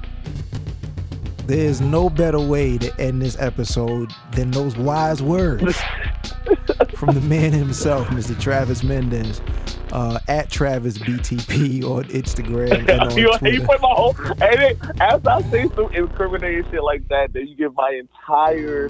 There's 1.45 1.81
no 1.81 2.09
better 2.09 2.39
way 2.39 2.77
to 2.77 3.01
end 3.01 3.21
this 3.21 3.39
episode 3.39 4.11
than 4.33 4.51
those 4.51 4.77
wise 4.77 5.23
words 5.23 5.63
from 6.95 7.15
the 7.15 7.21
man 7.21 7.53
himself, 7.53 8.07
Mr. 8.09 8.39
Travis 8.39 8.83
Mendez, 8.83 9.41
uh, 9.91 10.19
at 10.27 10.49
Travis 10.49 10.97
BTP 10.97 11.83
on 11.83 12.03
Instagram 12.05 12.87
and 12.89 13.01
on 13.01 13.17
you, 13.17 13.31
you 13.31 13.37
Twitter. 13.37 13.65
put 13.65 13.81
my 13.81 13.89
whole 13.91 14.15
and 14.41 15.01
after 15.01 15.29
I 15.29 15.41
say 15.43 15.67
some 15.75 15.91
incriminating 15.93 16.69
shit 16.71 16.83
like 16.83 17.07
that, 17.09 17.33
then 17.33 17.47
you 17.47 17.55
give 17.55 17.73
my 17.75 17.99
entire 17.99 18.89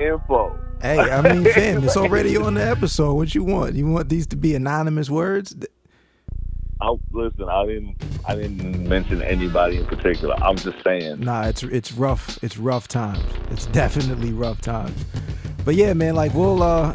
info. 0.00 0.58
Hey, 0.80 0.98
I 0.98 1.22
mean, 1.22 1.44
fam, 1.44 1.84
it's 1.84 1.96
already 1.96 2.36
on 2.36 2.54
the 2.54 2.66
episode. 2.66 3.14
What 3.14 3.34
you 3.34 3.44
want? 3.44 3.74
You 3.76 3.86
want 3.86 4.08
these 4.08 4.26
to 4.28 4.36
be 4.36 4.54
anonymous 4.54 5.08
words? 5.08 5.54
I 6.82 6.96
listen. 7.12 7.48
I 7.48 7.64
didn't. 7.66 7.96
I 8.26 8.34
didn't 8.34 8.88
mention 8.88 9.22
anybody 9.22 9.78
in 9.78 9.86
particular. 9.86 10.34
I'm 10.42 10.56
just 10.56 10.82
saying. 10.82 11.20
Nah, 11.20 11.46
it's 11.46 11.62
it's 11.62 11.92
rough. 11.92 12.42
It's 12.42 12.58
rough 12.58 12.88
times. 12.88 13.22
It's 13.50 13.66
definitely 13.66 14.32
rough 14.32 14.60
times. 14.60 15.04
But 15.64 15.76
yeah, 15.76 15.92
man, 15.94 16.16
like 16.16 16.34
we'll 16.34 16.62
uh 16.62 16.92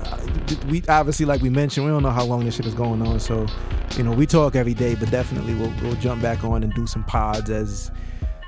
we 0.68 0.84
obviously 0.90 1.26
like 1.26 1.42
we 1.42 1.50
mentioned, 1.50 1.86
we 1.86 1.92
don't 1.92 2.04
know 2.04 2.10
how 2.10 2.26
long 2.26 2.44
this 2.44 2.56
shit 2.56 2.66
is 2.66 2.74
going 2.74 3.02
on, 3.02 3.20
so 3.20 3.48
you 3.96 4.04
know, 4.04 4.12
we 4.12 4.26
talk 4.26 4.56
every 4.56 4.74
day, 4.74 4.96
but 4.96 5.10
definitely 5.10 5.56
we'll 5.56 5.74
we'll 5.82 5.96
jump 5.96 6.22
back 6.22 6.44
on 6.44 6.64
and 6.64 6.74
do 6.74 6.86
some 6.86 7.06
pods 7.06 7.50
as 7.50 7.90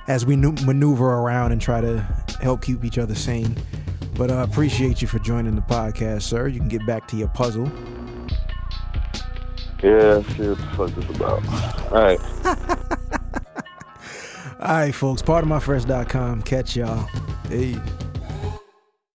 as 0.10 0.26
we 0.26 0.36
maneuver 0.36 1.06
around 1.06 1.54
and 1.54 1.62
try 1.62 1.80
to 1.80 2.00
help 2.42 2.62
keep 2.62 2.84
each 2.84 2.98
other 2.98 3.16
sane. 3.16 3.56
But 4.16 4.30
I 4.30 4.42
uh, 4.42 4.44
appreciate 4.44 5.02
you 5.02 5.08
for 5.08 5.20
joining 5.20 5.56
the 5.56 5.62
podcast, 5.62 6.24
sir. 6.24 6.48
You 6.48 6.60
can 6.60 6.68
get 6.68 6.86
back 6.86 7.08
to 7.10 7.16
your 7.16 7.30
puzzle. 7.30 7.72
Yeah, 9.82 10.22
shit. 10.24 10.58
What 10.76 10.94
the 10.94 11.02
fuck 11.02 11.08
this 11.08 11.16
about? 11.16 11.92
All 11.92 12.02
right. 12.04 12.20
All 14.60 14.68
right, 14.76 14.94
folks, 14.94 15.22
part 15.22 15.44
of 15.44 15.48
my 15.48 15.60
fresh.com. 15.60 16.42
Catch 16.42 16.76
y'all. 16.76 17.08
Hey. 17.48 17.78